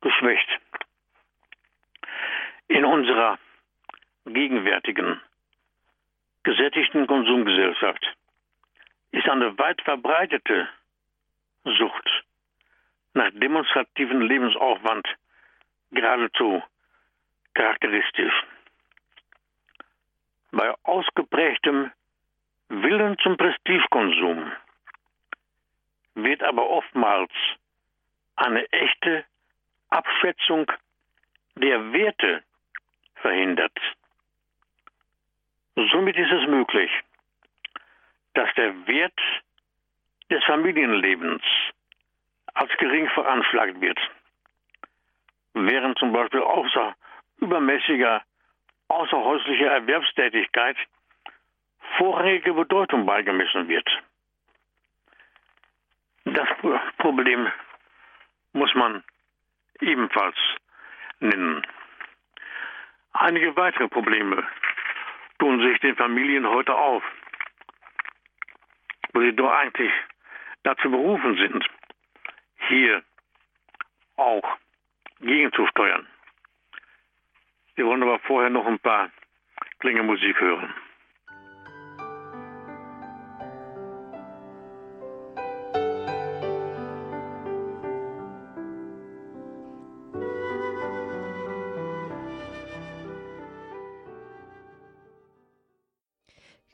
geschwächt. 0.00 0.48
In 2.68 2.84
unserer 2.84 3.38
gegenwärtigen 4.26 5.20
gesättigten 6.44 7.06
Konsumgesellschaft 7.06 8.04
ist 9.12 9.28
eine 9.28 9.56
weit 9.58 9.80
verbreitete 9.82 10.68
Sucht 11.64 12.24
nach 13.14 13.30
demonstrativen 13.34 14.22
Lebensaufwand 14.22 15.06
geradezu 15.90 16.62
charakteristisch. 17.54 18.34
Bei 20.50 20.74
ausgeprägtem 20.82 21.92
Willen 22.68 23.18
zum 23.18 23.36
Prestigekonsum 23.36 24.50
wird 26.14 26.42
aber 26.42 26.68
oftmals 26.68 27.30
eine 28.36 28.70
echte 28.72 29.24
Abschätzung 29.90 30.70
der 31.56 31.92
Werte 31.92 32.42
verhindert. 33.16 33.78
Somit 35.74 36.16
ist 36.16 36.30
es 36.30 36.46
möglich, 36.48 36.90
dass 38.34 38.52
der 38.54 38.86
Wert 38.86 39.18
des 40.30 40.44
Familienlebens 40.44 41.42
als 42.54 42.70
gering 42.78 43.08
veranschlagt 43.10 43.80
wird, 43.80 43.98
während 45.54 45.98
zum 45.98 46.12
Beispiel 46.12 46.40
außer 46.40 46.94
übermäßiger 47.38 48.22
außerhäuslicher 48.88 49.70
Erwerbstätigkeit 49.70 50.76
vorrangige 51.96 52.52
Bedeutung 52.52 53.06
beigemessen 53.06 53.68
wird. 53.68 53.88
Das 56.24 56.48
Problem 56.98 57.50
muss 58.52 58.74
man 58.74 59.02
ebenfalls 59.80 60.36
nennen. 61.20 61.66
Einige 63.12 63.56
weitere 63.56 63.88
Probleme 63.88 64.46
tun 65.38 65.60
sich 65.60 65.78
den 65.80 65.96
Familien 65.96 66.48
heute 66.48 66.74
auf, 66.74 67.02
wo 69.12 69.20
sie 69.20 69.34
doch 69.34 69.50
eigentlich 69.50 69.92
dazu 70.62 70.90
berufen 70.90 71.36
sind, 71.36 71.66
hier 72.68 73.02
auch 74.16 74.56
gegenzusteuern. 75.20 76.06
Wir 77.74 77.86
wollen 77.86 78.02
aber 78.02 78.18
vorher 78.20 78.50
noch 78.50 78.66
ein 78.66 78.78
paar 78.78 79.10
Klänge 79.78 80.02
Musik 80.02 80.40
hören. 80.40 80.72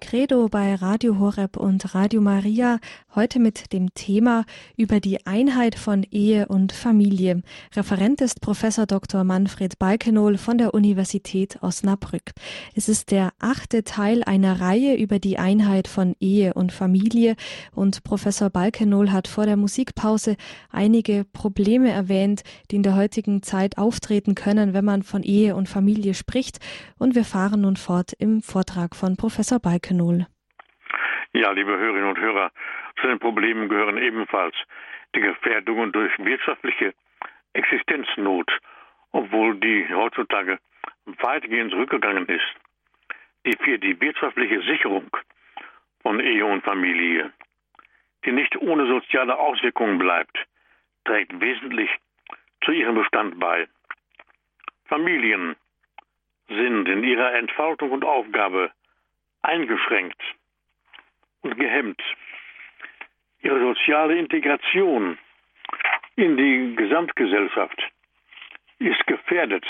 Credo 0.09 0.48
bei 0.48 0.74
Radio 0.74 1.18
Horeb 1.18 1.59
und 1.59 1.94
Radio 1.94 2.22
Maria, 2.22 2.78
heute 3.14 3.38
mit 3.38 3.74
dem 3.74 3.92
Thema 3.92 4.46
über 4.74 5.00
die 5.00 5.26
Einheit 5.26 5.74
von 5.74 6.02
Ehe 6.11 6.48
und 6.48 6.72
Familie. 6.72 7.42
Referent 7.76 8.22
ist 8.22 8.40
Professor 8.40 8.86
Dr. 8.86 9.22
Manfred 9.24 9.78
Balkenohl 9.78 10.38
von 10.38 10.56
der 10.56 10.72
Universität 10.72 11.62
Osnabrück. 11.62 12.32
Es 12.74 12.88
ist 12.88 13.11
der 13.11 13.34
achte 13.38 13.84
Teil 13.84 14.22
einer 14.24 14.62
Reihe 14.62 14.94
über 14.94 15.18
die 15.18 15.38
Einheit 15.38 15.88
von 15.88 16.16
Ehe 16.20 16.54
und 16.54 16.72
Familie 16.72 17.36
und 17.74 18.02
Professor 18.02 18.48
Balkenohl 18.48 19.12
hat 19.12 19.28
vor 19.28 19.44
der 19.44 19.59
Musikpause 19.59 20.36
einige 20.70 21.26
Probleme 21.34 21.90
erwähnt, 21.90 22.44
die 22.70 22.76
in 22.76 22.82
der 22.82 22.96
heutigen 22.96 23.42
Zeit 23.42 23.76
auftreten 23.76 24.34
können, 24.34 24.72
wenn 24.72 24.86
man 24.86 25.02
von 25.02 25.22
Ehe 25.22 25.54
und 25.54 25.68
Familie 25.68 26.14
spricht 26.14 26.61
und 26.96 27.14
wir 27.14 27.26
fahren 27.26 27.61
nun 27.61 27.76
fort 27.76 28.14
im 28.18 28.40
Vortrag 28.40 28.96
von 28.96 29.18
Professor 29.18 29.59
Balkenohl. 29.59 29.97
Ja, 31.32 31.51
liebe 31.51 31.76
Hörerinnen 31.76 32.09
und 32.09 32.18
Hörer, 32.18 32.51
zu 33.01 33.07
den 33.07 33.18
Problemen 33.18 33.68
gehören 33.68 33.99
ebenfalls 33.99 34.57
die 35.14 35.20
Gefährdungen 35.20 35.92
durch 35.92 36.12
wirtschaftliche 36.18 36.94
Existenznot, 37.53 38.51
obwohl 39.12 39.59
die 39.61 39.86
heutzutage 39.92 40.59
weitgehend 41.05 41.72
zurückgegangen 41.72 42.26
ist, 42.26 42.46
die 43.46 43.57
für 43.62 43.78
die 43.78 44.01
wirtschaftliche 44.01 44.61
Sicherung 44.62 45.09
von 46.03 46.20
Ehe 46.20 46.44
und 46.44 46.64
Familie, 46.64 47.32
die 48.24 48.32
nicht 48.32 48.57
ohne 48.57 48.86
soziale 48.86 49.38
Auswirkungen 49.38 49.99
bleibt, 49.99 50.36
trägt 51.05 51.40
wesentlich 51.40 51.90
zu 52.64 52.72
ihrem 52.72 52.96
Bestand 52.96 53.38
bei. 53.38 53.68
Familien 54.86 55.57
sind 56.49 56.88
in 56.88 57.05
ihrer 57.05 57.34
Entfaltung 57.34 57.90
und 57.92 58.05
Aufgabe 58.05 58.70
eingeschränkt 59.43 60.20
und 61.43 61.59
gehemmt. 61.59 62.01
Ihre 63.41 63.61
soziale 63.61 64.18
Integration 64.18 65.18
in 66.16 66.36
die 66.36 66.74
Gesamtgesellschaft 66.76 67.80
ist 68.78 69.07
gefährdet, 69.07 69.64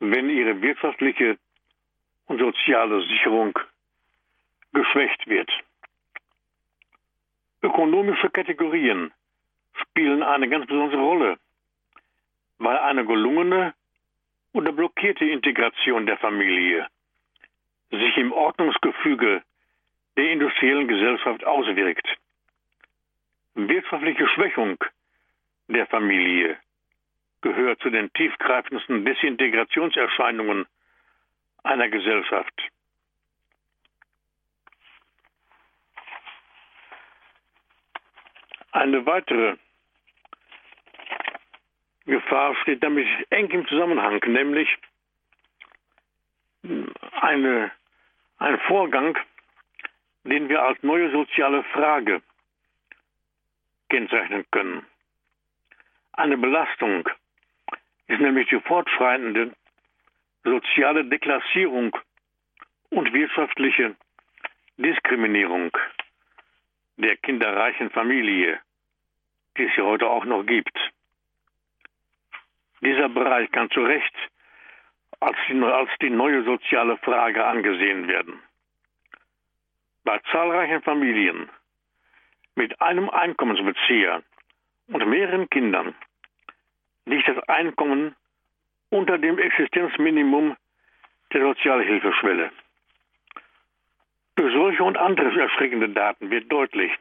wenn 0.00 0.28
ihre 0.28 0.60
wirtschaftliche 0.60 1.38
und 2.26 2.38
soziale 2.38 3.00
Sicherung 3.02 3.58
geschwächt 4.72 5.26
wird. 5.26 5.50
Ökonomische 7.62 8.28
Kategorien 8.30 9.12
spielen 9.72 10.22
eine 10.22 10.48
ganz 10.48 10.66
besondere 10.66 11.00
Rolle, 11.00 11.38
weil 12.58 12.76
eine 12.78 13.04
gelungene 13.06 13.74
oder 14.52 14.72
blockierte 14.72 15.24
Integration 15.24 16.06
der 16.06 16.18
Familie 16.18 16.86
sich 17.90 18.16
im 18.16 18.32
Ordnungsgefüge 18.32 19.42
der 20.16 20.30
industriellen 20.30 20.88
Gesellschaft 20.88 21.44
auswirkt. 21.44 22.06
Wirtschaftliche 23.54 24.28
Schwächung 24.28 24.76
der 25.68 25.86
Familie 25.86 26.58
gehört 27.40 27.80
zu 27.80 27.90
den 27.90 28.12
tiefgreifendsten 28.12 29.04
Desintegrationserscheinungen 29.04 30.66
einer 31.62 31.88
Gesellschaft. 31.88 32.52
Eine 38.72 39.06
weitere 39.06 39.56
Gefahr 42.04 42.54
steht 42.62 42.82
damit 42.82 43.06
eng 43.30 43.50
im 43.50 43.66
Zusammenhang, 43.66 44.20
nämlich 44.26 44.68
eine, 47.20 47.70
ein 48.38 48.58
Vorgang, 48.60 49.16
den 50.24 50.48
wir 50.48 50.62
als 50.62 50.82
neue 50.82 51.10
soziale 51.10 51.62
Frage 51.64 52.22
kennzeichnen 53.88 54.44
können. 54.50 54.84
Eine 56.12 56.36
Belastung 56.36 57.08
ist 58.08 58.20
nämlich 58.20 58.48
die 58.48 58.60
fortschreitende 58.60 59.52
soziale 60.44 61.04
Deklassierung 61.04 61.96
und 62.90 63.12
wirtschaftliche 63.12 63.94
Diskriminierung 64.76 65.70
der 66.96 67.16
kinderreichen 67.16 67.90
Familie, 67.90 68.60
die 69.56 69.64
es 69.64 69.76
ja 69.76 69.84
heute 69.84 70.08
auch 70.08 70.24
noch 70.24 70.44
gibt. 70.44 70.76
Dieser 72.80 73.08
Bereich 73.08 73.50
kann 73.52 73.70
zu 73.70 73.80
Recht 73.82 74.14
als 75.20 75.36
die, 75.48 75.62
als 75.62 75.90
die 76.00 76.10
neue 76.10 76.44
soziale 76.44 76.96
Frage 76.98 77.44
angesehen 77.44 78.08
werden. 78.08 78.40
Bei 80.04 80.18
zahlreichen 80.30 80.82
Familien 80.82 81.48
mit 82.54 82.80
einem 82.80 83.10
Einkommensbezieher 83.10 84.22
und 84.88 85.06
mehreren 85.06 85.48
Kindern 85.50 85.94
liegt 87.06 87.28
das 87.28 87.38
Einkommen 87.48 88.14
unter 88.90 89.18
dem 89.18 89.38
Existenzminimum 89.38 90.56
der 91.32 91.42
Sozialhilfeschwelle. 91.42 92.50
Durch 94.36 94.52
solche 94.52 94.84
und 94.84 94.96
andere 94.96 95.40
erschreckende 95.40 95.88
Daten 95.88 96.30
wird 96.30 96.50
deutlich, 96.52 96.92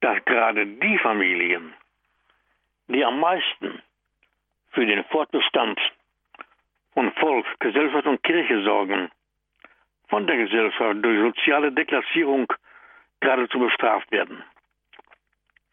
dass 0.00 0.24
gerade 0.24 0.66
die 0.66 0.98
Familien, 0.98 1.72
die 2.88 3.04
am 3.04 3.20
meisten 3.20 3.82
für 4.72 4.84
den 4.84 5.04
Fortbestand 5.04 5.80
von 6.98 7.12
Volk, 7.12 7.46
Gesellschaft 7.60 8.08
und 8.08 8.24
Kirche 8.24 8.60
sorgen, 8.64 9.08
von 10.08 10.26
der 10.26 10.36
Gesellschaft 10.36 10.96
durch 11.00 11.20
soziale 11.20 11.70
Deklassierung 11.70 12.52
geradezu 13.20 13.60
bestraft 13.60 14.10
werden. 14.10 14.42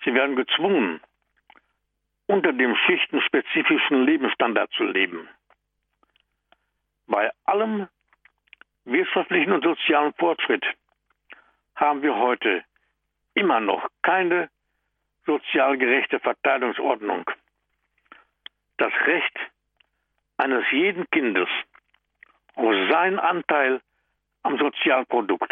Sie 0.04 0.14
werden 0.14 0.36
gezwungen, 0.36 1.02
unter 2.28 2.54
dem 2.54 2.76
schichtenspezifischen 2.76 4.06
Lebensstandard 4.06 4.72
zu 4.74 4.84
leben. 4.84 5.28
Bei 7.08 7.32
allem 7.46 7.88
wirtschaftlichen 8.84 9.52
und 9.52 9.64
sozialen 9.64 10.14
Fortschritt 10.20 10.66
haben 11.76 12.04
wir 12.04 12.16
heute 12.16 12.64
immer 13.34 13.60
noch 13.62 13.90
keine 14.04 14.52
sozial 15.26 15.76
gerechte 15.80 16.20
Verteilungsordnung. 16.20 17.26
Das 18.78 18.94
Recht 19.08 19.40
eines 20.38 20.70
jeden 20.72 21.10
Kindes 21.12 21.50
auf 22.56 22.74
seinen 22.90 23.20
Anteil 23.20 23.82
am 24.44 24.58
Sozialprodukt 24.58 25.52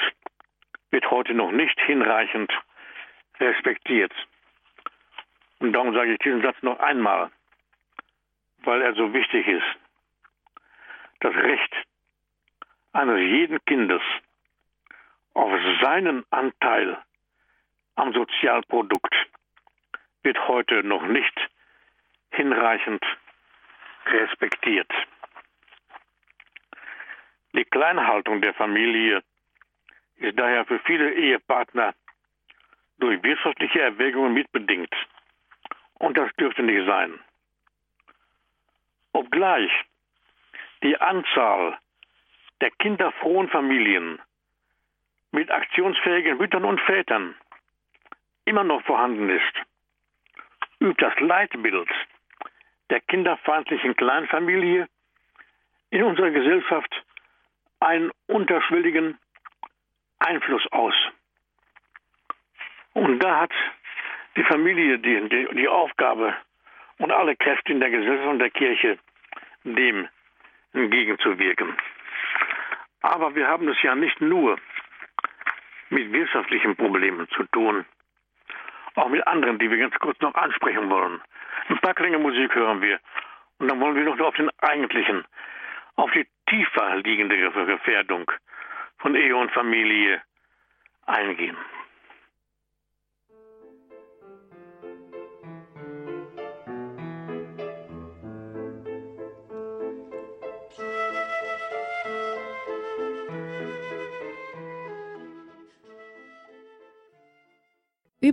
wird 0.91 1.09
heute 1.09 1.33
noch 1.33 1.51
nicht 1.51 1.79
hinreichend 1.81 2.51
respektiert. 3.39 4.13
Und 5.59 5.73
darum 5.73 5.93
sage 5.93 6.13
ich 6.13 6.19
diesen 6.19 6.41
Satz 6.41 6.61
noch 6.61 6.79
einmal, 6.79 7.31
weil 8.63 8.81
er 8.81 8.93
so 8.93 9.13
wichtig 9.13 9.47
ist. 9.47 9.65
Das 11.21 11.33
Recht 11.35 11.73
eines 12.91 13.19
jeden 13.19 13.63
Kindes 13.65 14.01
auf 15.33 15.51
seinen 15.81 16.25
Anteil 16.29 16.97
am 17.95 18.13
Sozialprodukt 18.13 19.15
wird 20.21 20.47
heute 20.47 20.83
noch 20.83 21.03
nicht 21.03 21.49
hinreichend 22.31 23.01
respektiert. 23.01 23.22
Die 27.53 27.65
Kleinhaltung 27.65 28.41
der 28.41 28.53
Familie 28.53 29.23
ist 30.15 30.37
daher 30.37 30.65
für 30.65 30.79
viele 30.79 31.13
Ehepartner 31.13 31.93
durch 32.97 33.21
wirtschaftliche 33.23 33.81
Erwägungen 33.81 34.33
mitbedingt. 34.33 34.93
Und 35.95 36.17
das 36.17 36.33
dürfte 36.35 36.63
nicht 36.63 36.85
sein. 36.85 37.19
Obgleich 39.13 39.71
die 40.81 40.97
Anzahl 40.99 41.77
der 42.61 42.71
kinderfrohen 42.71 43.49
Familien 43.49 44.19
mit 45.31 45.51
aktionsfähigen 45.51 46.37
Müttern 46.37 46.65
und 46.65 46.79
Vätern 46.81 47.35
immer 48.45 48.63
noch 48.63 48.83
vorhanden 48.83 49.29
ist, 49.29 49.53
übt 50.79 51.03
das 51.03 51.17
Leitbild 51.19 51.89
der 52.93 53.01
kinderfeindlichen 53.01 53.95
Kleinfamilie 53.95 54.87
in 55.89 56.03
unserer 56.03 56.29
Gesellschaft 56.29 57.03
einen 57.79 58.11
unterschwelligen 58.27 59.17
Einfluss 60.19 60.61
aus. 60.71 60.93
Und 62.93 63.17
da 63.17 63.41
hat 63.41 63.51
die 64.35 64.43
Familie 64.43 64.99
die, 64.99 65.27
die, 65.27 65.47
die 65.55 65.67
Aufgabe 65.67 66.35
und 66.99 67.11
alle 67.11 67.35
Kräfte 67.35 67.71
in 67.71 67.79
der 67.79 67.89
Gesellschaft 67.89 68.27
und 68.27 68.39
der 68.39 68.51
Kirche, 68.51 68.99
dem 69.63 70.07
entgegenzuwirken. 70.73 71.75
Aber 73.01 73.33
wir 73.33 73.47
haben 73.47 73.67
es 73.69 73.81
ja 73.81 73.95
nicht 73.95 74.21
nur 74.21 74.59
mit 75.89 76.11
wirtschaftlichen 76.13 76.75
Problemen 76.75 77.27
zu 77.29 77.43
tun, 77.45 77.85
auch 78.93 79.09
mit 79.09 79.25
anderen, 79.25 79.57
die 79.57 79.71
wir 79.71 79.77
ganz 79.77 79.95
kurz 79.95 80.19
noch 80.21 80.35
ansprechen 80.35 80.91
wollen. 80.91 81.21
Ein 81.69 81.79
paar 81.79 81.93
Klänge 81.93 82.17
Musik 82.19 82.53
hören 82.55 82.81
wir 82.81 82.99
und 83.59 83.69
dann 83.69 83.79
wollen 83.79 83.95
wir 83.95 84.03
noch 84.03 84.19
auf 84.19 84.35
den 84.35 84.49
eigentlichen, 84.59 85.25
auf 85.95 86.11
die 86.11 86.27
tiefer 86.47 86.97
liegende 86.97 87.37
Gefährdung 87.37 88.29
von 88.97 89.15
Ehe 89.15 89.35
und 89.35 89.51
Familie 89.51 90.21
eingehen. 91.05 91.57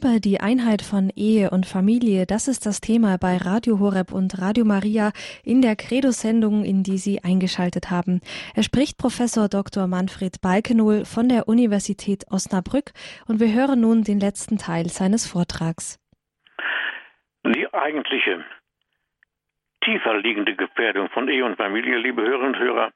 Über 0.02 0.18
die 0.18 0.40
Einheit 0.40 0.80
von 0.80 1.10
Ehe 1.14 1.50
und 1.50 1.66
Familie, 1.66 2.24
das 2.24 2.48
ist 2.48 2.64
das 2.64 2.80
Thema 2.80 3.18
bei 3.18 3.36
Radio 3.36 3.80
Horeb 3.80 4.12
und 4.12 4.40
Radio 4.40 4.64
Maria 4.64 5.12
in 5.44 5.60
der 5.60 5.76
Credo-Sendung, 5.76 6.64
in 6.64 6.82
die 6.82 6.96
Sie 6.96 7.20
eingeschaltet 7.22 7.90
haben. 7.90 8.22
Er 8.56 8.62
spricht 8.62 8.96
Professor 8.96 9.50
Dr. 9.50 9.86
Manfred 9.88 10.40
Balkenohl 10.40 11.04
von 11.04 11.28
der 11.28 11.48
Universität 11.48 12.24
Osnabrück 12.30 12.92
und 13.28 13.40
wir 13.40 13.52
hören 13.52 13.82
nun 13.82 14.02
den 14.02 14.20
letzten 14.20 14.56
Teil 14.56 14.86
seines 14.86 15.30
Vortrags. 15.30 16.00
Die 17.44 17.68
eigentliche, 17.74 18.42
tiefer 19.84 20.16
liegende 20.16 20.56
Gefährdung 20.56 21.10
von 21.10 21.28
Ehe 21.28 21.44
und 21.44 21.56
Familie, 21.56 21.98
liebe 21.98 22.22
Hörerinnen 22.22 22.54
und 22.54 22.58
Hörer, 22.58 22.90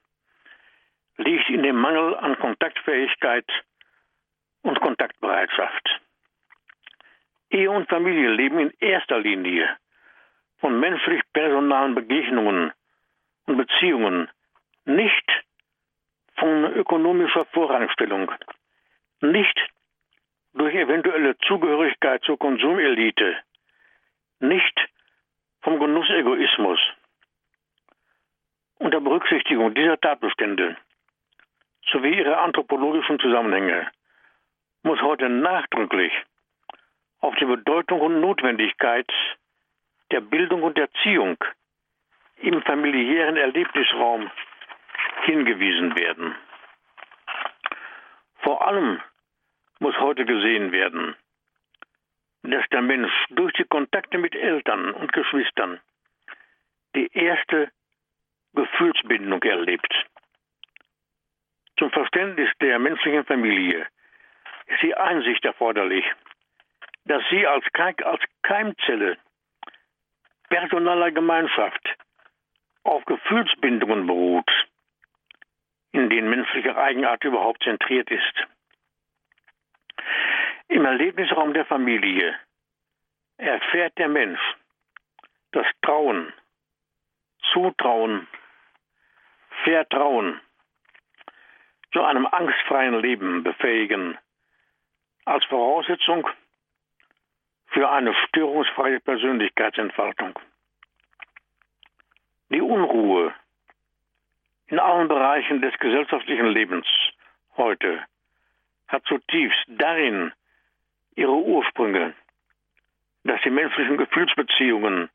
liegt 1.17 1.51
in 1.51 1.61
dem 1.61 1.75
Mangel 1.75 2.15
an 2.15 2.35
Kontaktfähigkeit 2.39 3.45
und 4.63 4.81
Kontaktbereitschaft. 4.81 6.01
Ehe 7.55 7.71
und 7.71 7.87
Familie 7.87 8.31
leben 8.31 8.59
in 8.59 8.73
erster 8.81 9.17
Linie 9.17 9.77
von 10.57 10.77
menschlich-personalen 10.77 11.95
Begegnungen 11.95 12.73
und 13.45 13.57
Beziehungen, 13.57 14.29
nicht 14.83 15.27
von 16.35 16.65
ökonomischer 16.73 17.45
Vorrangstellung, 17.45 18.29
nicht 19.21 19.57
durch 20.53 20.75
eventuelle 20.75 21.37
Zugehörigkeit 21.47 22.21
zur 22.23 22.37
Konsumelite, 22.37 23.37
nicht 24.39 24.77
vom 25.61 25.79
Genussegoismus. 25.79 26.79
Unter 28.79 28.99
Berücksichtigung 28.99 29.73
dieser 29.73 29.97
Tatbestände 30.01 30.75
sowie 31.89 32.17
ihrer 32.17 32.39
anthropologischen 32.41 33.17
Zusammenhänge 33.19 33.87
muss 34.83 35.01
heute 35.01 35.29
nachdrücklich 35.29 36.11
auf 37.25 37.35
die 37.37 37.45
Bedeutung 37.45 38.01
und 38.01 38.21
Notwendigkeit 38.21 39.11
der 40.11 40.21
Bildung 40.21 40.61
und 40.61 40.77
Erziehung 40.77 41.37
im 42.37 42.61
familiären 42.61 43.35
Erlebnisraum 43.35 44.29
hingewiesen 45.23 45.95
werden. 45.95 46.35
Vor 48.43 48.67
allem 48.67 49.01
muss 49.79 49.97
heute 49.99 50.23
gesehen 50.25 50.71
werden, 50.71 51.15
dass 52.43 52.63
der 52.71 52.83
Mensch 52.83 53.11
durch 53.31 53.53
die 53.53 53.63
Kontakte 53.63 54.19
mit 54.19 54.35
Eltern 54.35 54.91
und 54.91 55.11
Geschwistern 55.11 55.79
die 56.95 57.09
erste 57.11 57.71
Gefühlsbindung 58.53 59.41
erlebt. 59.41 59.93
Zum 61.79 61.89
Verständnis 61.89 62.51
der 62.61 62.77
menschlichen 62.77 63.25
Familie 63.25 63.87
ist 64.67 64.83
die 64.83 64.93
Einsicht 64.95 65.43
erforderlich, 65.43 66.05
dass 67.05 67.23
sie 67.29 67.45
als, 67.47 67.65
Keimzelle 68.41 69.17
personaler 70.49 71.11
Gemeinschaft 71.11 71.97
auf 72.83 73.03
Gefühlsbindungen 73.05 74.05
beruht, 74.05 74.49
in 75.91 76.09
denen 76.09 76.29
menschliche 76.29 76.75
Eigenart 76.77 77.23
überhaupt 77.23 77.63
zentriert 77.63 78.09
ist. 78.11 78.47
Im 80.67 80.85
Erlebnisraum 80.85 81.53
der 81.53 81.65
Familie 81.65 82.35
erfährt 83.37 83.97
der 83.97 84.09
Mensch 84.09 84.39
das 85.51 85.65
Trauen, 85.81 86.33
Zutrauen, 87.53 88.27
Vertrauen 89.63 90.39
zu 91.93 92.03
einem 92.03 92.25
angstfreien 92.25 92.99
Leben 92.99 93.43
befähigen 93.43 94.17
als 95.23 95.45
Voraussetzung 95.45 96.27
für 97.75 97.91
eine 97.91 98.13
störungsfreie 98.27 99.01
Persönlichkeitsentfaltung. 99.01 100.39
Die 102.49 102.61
Unruhe 102.61 103.33
in 104.67 104.79
allen 104.79 105.09
Bereichen 105.09 105.61
des 105.61 105.77
gesellschaftlichen 105.79 106.47
Lebens 106.47 106.87
heute 107.57 108.01
hat 108.87 109.03
zutiefst 109.05 109.65
darin 109.67 110.31
ihre 111.17 111.35
Ursprünge, 111.35 112.13
dass 113.25 113.41
die 113.41 113.49
menschlichen 113.49 113.97
Gefühlsbeziehungen, 113.97 115.09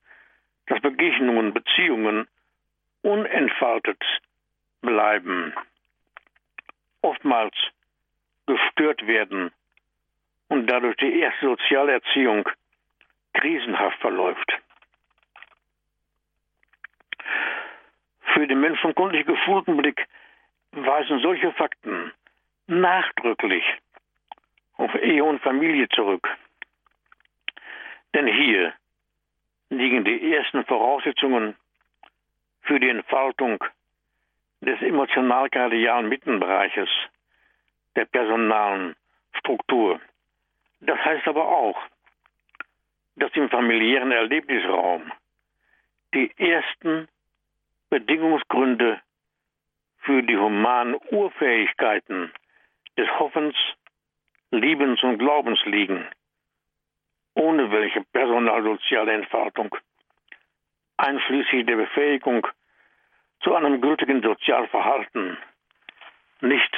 dass 0.67 0.83
Begegnungen, 0.83 1.55
Beziehungen 1.55 2.29
unentfaltet 3.01 4.03
bleiben, 4.83 5.55
oftmals 7.01 7.55
gestört 8.47 9.07
werden 9.07 9.51
und 10.61 10.67
dadurch 10.67 10.97
die 10.97 11.21
erste 11.21 11.47
Sozialerziehung 11.47 12.47
krisenhaft 13.33 13.99
verläuft. 14.01 14.59
Für 18.35 18.47
den 18.47 18.61
menschenkundlich 18.61 19.25
geschulten 19.25 19.79
Blick 19.79 20.07
weisen 20.73 21.21
solche 21.21 21.51
Fakten 21.53 22.13
nachdrücklich 22.67 23.65
auf 24.77 24.95
Ehe 24.97 25.25
und 25.25 25.41
Familie 25.41 25.89
zurück. 25.89 26.29
Denn 28.15 28.27
hier 28.27 28.75
liegen 29.71 30.05
die 30.05 30.35
ersten 30.35 30.67
Voraussetzungen 30.67 31.57
für 32.63 32.79
die 32.79 32.91
Entfaltung 32.91 33.65
des 34.61 34.79
emotional-kardialen 34.83 36.09
Mittenbereiches 36.09 36.91
der 37.97 38.05
personalen 38.05 38.95
Struktur. 39.39 40.01
Das 40.81 40.99
heißt 40.99 41.27
aber 41.29 41.47
auch, 41.47 41.79
dass 43.17 43.31
im 43.35 43.51
familiären 43.51 44.13
Erlebnisraum 44.13 45.13
die 46.15 46.31
ersten 46.39 47.09
Bedingungsgründe 47.91 49.01
für 49.99 50.23
die 50.23 50.37
humanen 50.37 50.99
Urfähigkeiten 51.11 52.33
des 52.97 53.09
Hoffens, 53.19 53.55
Liebens 54.51 55.03
und 55.03 55.19
Glaubens 55.19 55.61
liegen, 55.65 56.07
ohne 57.35 57.71
welche 57.71 58.03
personalsoziale 58.13 59.13
Entfaltung, 59.13 59.77
einschließlich 60.97 61.67
der 61.67 61.77
Befähigung 61.77 62.47
zu 63.43 63.55
einem 63.55 63.81
gültigen 63.81 64.23
Sozialverhalten, 64.23 65.39
nicht 66.41 66.77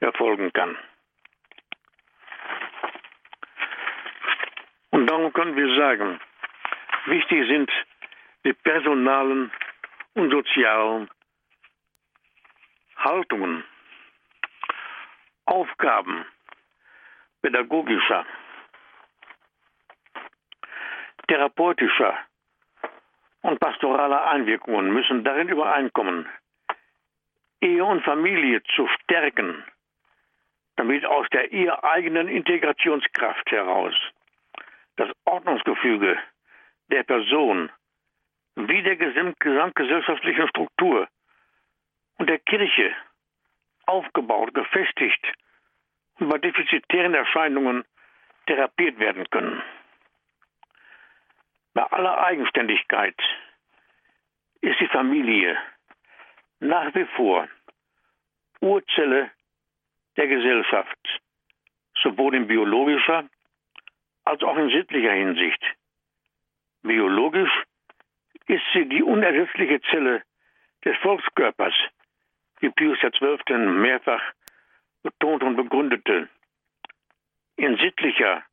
erfolgen 0.00 0.52
kann. 0.52 0.76
Und 4.90 5.06
darum 5.06 5.32
können 5.32 5.56
wir 5.56 5.74
sagen, 5.76 6.20
wichtig 7.06 7.46
sind 7.48 7.70
die 8.44 8.52
personalen 8.52 9.50
und 10.14 10.30
sozialen 10.30 11.08
Haltungen, 12.96 13.64
Aufgaben 15.46 16.26
pädagogischer, 17.42 18.26
therapeutischer 21.28 22.18
und 23.42 23.58
pastoraler 23.58 24.26
Einwirkungen 24.28 24.92
müssen 24.92 25.24
darin 25.24 25.48
übereinkommen, 25.48 26.28
Ehe 27.62 27.84
und 27.84 28.02
Familie 28.04 28.62
zu 28.74 28.86
stärken, 28.88 29.64
damit 30.76 31.04
aus 31.06 31.26
der 31.32 31.52
ihr 31.52 31.82
eigenen 31.84 32.28
Integrationskraft 32.28 33.50
heraus 33.50 33.94
das 35.00 35.10
Ordnungsgefüge 35.24 36.18
der 36.88 37.04
Person 37.04 37.72
wie 38.56 38.82
der 38.82 38.96
gesamtgesellschaftlichen 38.96 40.46
Struktur 40.48 41.08
und 42.18 42.28
der 42.28 42.38
Kirche 42.38 42.94
aufgebaut, 43.86 44.52
gefestigt 44.52 45.24
und 46.18 46.28
bei 46.28 46.36
defizitären 46.36 47.14
Erscheinungen 47.14 47.82
therapiert 48.46 48.98
werden 48.98 49.24
können. 49.30 49.62
Bei 51.72 51.84
aller 51.84 52.22
Eigenständigkeit 52.22 53.16
ist 54.60 54.80
die 54.80 54.88
Familie 54.88 55.56
nach 56.58 56.94
wie 56.94 57.06
vor 57.16 57.48
Urzelle 58.60 59.30
der 60.18 60.26
Gesellschaft, 60.26 61.20
sowohl 62.02 62.34
in 62.34 62.46
biologischer 62.46 63.24
als 64.30 64.42
auch 64.44 64.56
in 64.56 64.70
sittlicher 64.70 65.12
Hinsicht. 65.12 65.60
Biologisch 66.82 67.50
ist 68.46 68.62
sie 68.72 68.88
die 68.88 69.02
unersetzliche 69.02 69.80
Zelle 69.90 70.22
des 70.84 70.96
Volkskörpers, 70.98 71.74
wie 72.60 72.70
Pius 72.70 72.98
XII. 73.00 73.58
mehrfach 73.58 74.22
betont 75.02 75.42
und 75.42 75.56
begründete. 75.56 76.28
In 77.56 77.76
sittlicher 77.78 78.44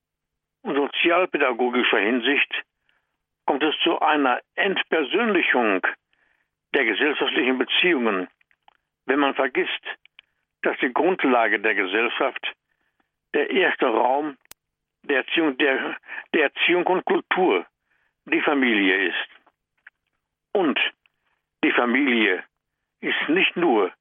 und 0.64 0.76
sozialpädagogischer 0.76 2.00
Hinsicht 2.00 2.52
kommt 3.46 3.62
es 3.62 3.76
zu 3.84 4.00
einer 4.00 4.42
Entpersönlichung 4.56 5.86
der 6.74 6.86
gesellschaftlichen 6.86 7.60
Beziehungen, 7.60 8.28
wenn 9.06 9.20
man 9.20 9.36
vergisst, 9.36 9.84
dass 10.64 10.76
die 10.80 10.92
Grundlage 10.92 11.60
der 11.60 11.76
Gesellschaft 11.76 12.56
der 13.36 13.52
erste 13.52 13.86
Raum 13.86 14.38
der 15.04 15.18
Erziehung, 15.18 15.58
der, 15.58 15.98
der 16.34 16.44
Erziehung 16.44 16.86
und 16.88 17.06
Kultur 17.06 17.66
die 18.26 18.42
Familie 18.42 19.10
ist. 19.10 19.30
Und 20.54 20.80
die 21.64 21.72
Familie 21.72 22.44
ist 23.02 23.30
nicht 23.30 23.56
nur 23.56 23.92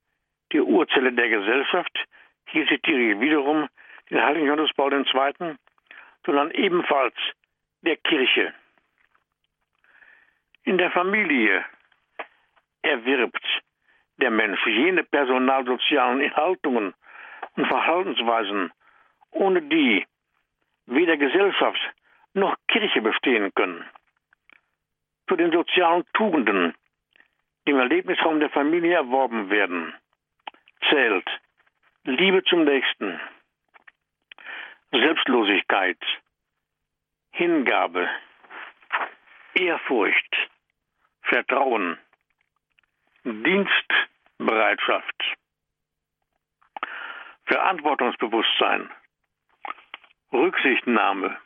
die 0.53 0.61
Urzelle 0.61 1.13
der 1.13 1.29
Gesellschaft, 1.29 1.93
hier 2.49 2.67
zitiere 2.67 3.13
ich 3.13 3.21
wiederum 3.21 3.69
den 4.11 4.23
heiligen 4.23 4.47
Johannes 4.47 4.73
Paul 4.75 4.93
II., 4.93 5.57
sondern 6.25 6.51
ebenfalls 6.53 7.15
der 7.83 7.97
Kirche. 7.97 8.55
In 10.65 10.79
der 10.79 10.91
Familie 10.91 11.65
erwirbt 12.83 13.45
der 14.19 14.31
Mensch 14.31 14.65
jene 14.67 15.05
personalsozialen 15.05 16.35
Haltungen 16.35 16.95
und 17.57 17.67
Verhaltensweisen, 17.67 18.73
ohne 19.31 19.63
die 19.63 20.07
weder 20.87 21.17
Gesellschaft 21.17 21.81
noch 22.35 22.57
Kirche 22.69 23.01
bestehen 23.01 23.55
können. 23.55 23.85
Zu 25.29 25.37
den 25.37 25.53
sozialen 25.53 26.05
Tugenden, 26.13 26.75
die 27.67 27.71
im 27.73 27.79
Erlebnisraum 27.79 28.41
der 28.41 28.51
Familie 28.51 28.95
erworben 28.95 29.51
werden, 29.51 29.95
zählt 30.89 31.29
Liebe 32.05 32.43
zum 32.45 32.65
Nächsten, 32.65 33.21
Selbstlosigkeit, 34.93 35.99
Hingabe, 37.33 38.09
Ehrfurcht, 39.55 40.37
Vertrauen, 41.23 41.99
Dienstbereitschaft, 43.25 45.37
Verantwortungsbewusstsein, 47.47 48.89
Rücksichtnahme, 50.33 51.37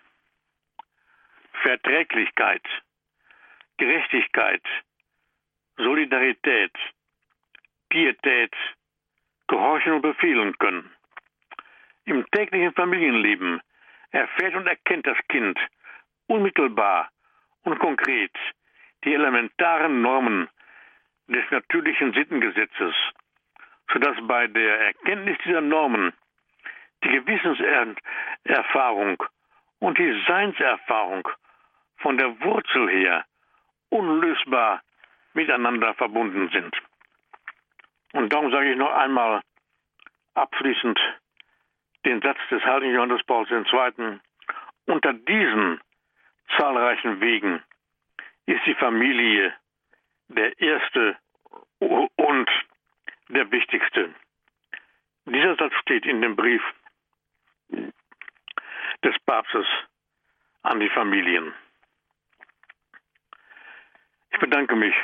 Verträglichkeit, 1.62 2.62
Gerechtigkeit, 3.76 4.62
Solidarität, 5.76 6.72
Pietät, 7.88 8.54
Gehorchen 9.48 9.92
und 9.92 10.02
befehlen 10.02 10.56
können. 10.58 10.90
Im 12.04 12.24
täglichen 12.30 12.72
Familienleben 12.72 13.60
erfährt 14.10 14.54
und 14.54 14.66
erkennt 14.66 15.06
das 15.06 15.18
Kind 15.28 15.58
unmittelbar 16.26 17.10
und 17.64 17.78
konkret 17.78 18.32
die 19.04 19.14
elementaren 19.14 20.02
Normen 20.02 20.48
des 21.28 21.44
natürlichen 21.50 22.12
Sittengesetzes, 22.12 22.94
sodass 23.92 24.16
bei 24.26 24.46
der 24.46 24.80
Erkenntnis 24.80 25.38
dieser 25.44 25.60
Normen 25.60 26.12
die 27.04 27.08
Gewissenserfahrung 27.08 29.22
und 29.78 29.98
die 29.98 30.24
Seinserfahrung 30.26 31.28
von 31.98 32.18
der 32.18 32.40
Wurzel 32.40 32.88
her 32.88 33.24
unlösbar 33.88 34.82
miteinander 35.34 35.94
verbunden 35.94 36.48
sind. 36.50 36.76
Und 38.12 38.32
darum 38.32 38.50
sage 38.50 38.72
ich 38.72 38.76
noch 38.76 38.92
einmal 38.92 39.40
abschließend 40.34 40.98
den 42.04 42.20
Satz 42.22 42.38
des 42.50 42.64
heiligen 42.64 42.94
Johannes 42.94 43.22
Pauls 43.24 43.48
II. 43.50 44.18
Unter 44.86 45.12
diesen 45.12 45.80
zahlreichen 46.56 47.20
Wegen 47.20 47.62
ist 48.46 48.64
die 48.66 48.74
Familie 48.74 49.54
der 50.28 50.58
erste 50.60 51.16
und 51.78 52.50
der 53.28 53.50
wichtigste. 53.50 54.14
Dieser 55.26 55.56
Satz 55.56 55.74
steht 55.82 56.06
in 56.06 56.22
dem 56.22 56.34
Brief 56.34 56.62
des 59.04 59.14
Papstes 59.26 59.66
an 60.62 60.80
die 60.80 60.90
Familien. 60.90 61.52
Ich 64.32 64.38
bedanke 64.38 64.76
mich, 64.76 64.94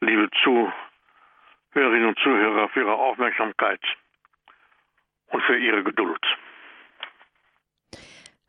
liebe 0.00 0.28
Zuhörerinnen 0.42 2.08
und 2.08 2.18
Zuhörer, 2.20 2.68
für 2.68 2.80
Ihre 2.80 2.94
Aufmerksamkeit 2.94 3.80
und 5.28 5.42
für 5.42 5.58
Ihre 5.58 5.82
Geduld. 5.82 6.24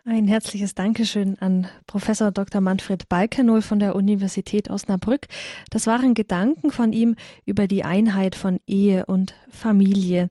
Ein 0.03 0.27
herzliches 0.27 0.73
Dankeschön 0.73 1.37
an 1.39 1.67
Professor 1.85 2.31
Dr. 2.31 2.59
Manfred 2.59 3.07
Balkenohl 3.07 3.61
von 3.61 3.77
der 3.77 3.95
Universität 3.95 4.67
Osnabrück. 4.67 5.27
Das 5.69 5.85
waren 5.85 6.15
Gedanken 6.15 6.71
von 6.71 6.91
ihm 6.91 7.15
über 7.45 7.67
die 7.67 7.83
Einheit 7.83 8.33
von 8.33 8.59
Ehe 8.65 9.05
und 9.05 9.35
Familie. 9.51 10.29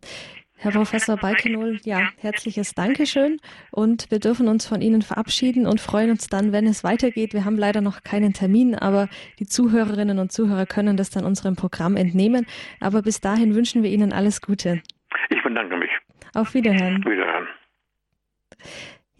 Herr 0.62 0.72
Professor 0.72 1.16
Balkenol, 1.16 1.80
ja, 1.84 2.10
herzliches 2.18 2.74
Dankeschön 2.74 3.40
und 3.70 4.10
wir 4.10 4.18
dürfen 4.18 4.46
uns 4.46 4.66
von 4.66 4.82
Ihnen 4.82 5.00
verabschieden 5.00 5.66
und 5.66 5.80
freuen 5.80 6.10
uns 6.10 6.26
dann, 6.26 6.52
wenn 6.52 6.66
es 6.66 6.84
weitergeht. 6.84 7.32
Wir 7.32 7.46
haben 7.46 7.56
leider 7.56 7.80
noch 7.80 8.02
keinen 8.02 8.34
Termin, 8.34 8.74
aber 8.74 9.08
die 9.38 9.46
Zuhörerinnen 9.46 10.18
und 10.18 10.32
Zuhörer 10.32 10.66
können 10.66 10.98
das 10.98 11.08
dann 11.08 11.24
unserem 11.24 11.56
Programm 11.56 11.96
entnehmen. 11.96 12.44
Aber 12.78 13.00
bis 13.00 13.22
dahin 13.22 13.54
wünschen 13.54 13.82
wir 13.82 13.88
Ihnen 13.88 14.12
alles 14.12 14.42
Gute. 14.42 14.82
Ich 15.30 15.42
bedanke 15.42 15.78
mich. 15.78 15.90
Auf 16.34 16.52
Wiederhören. 16.52 17.02
Wiederhören. 17.06 17.48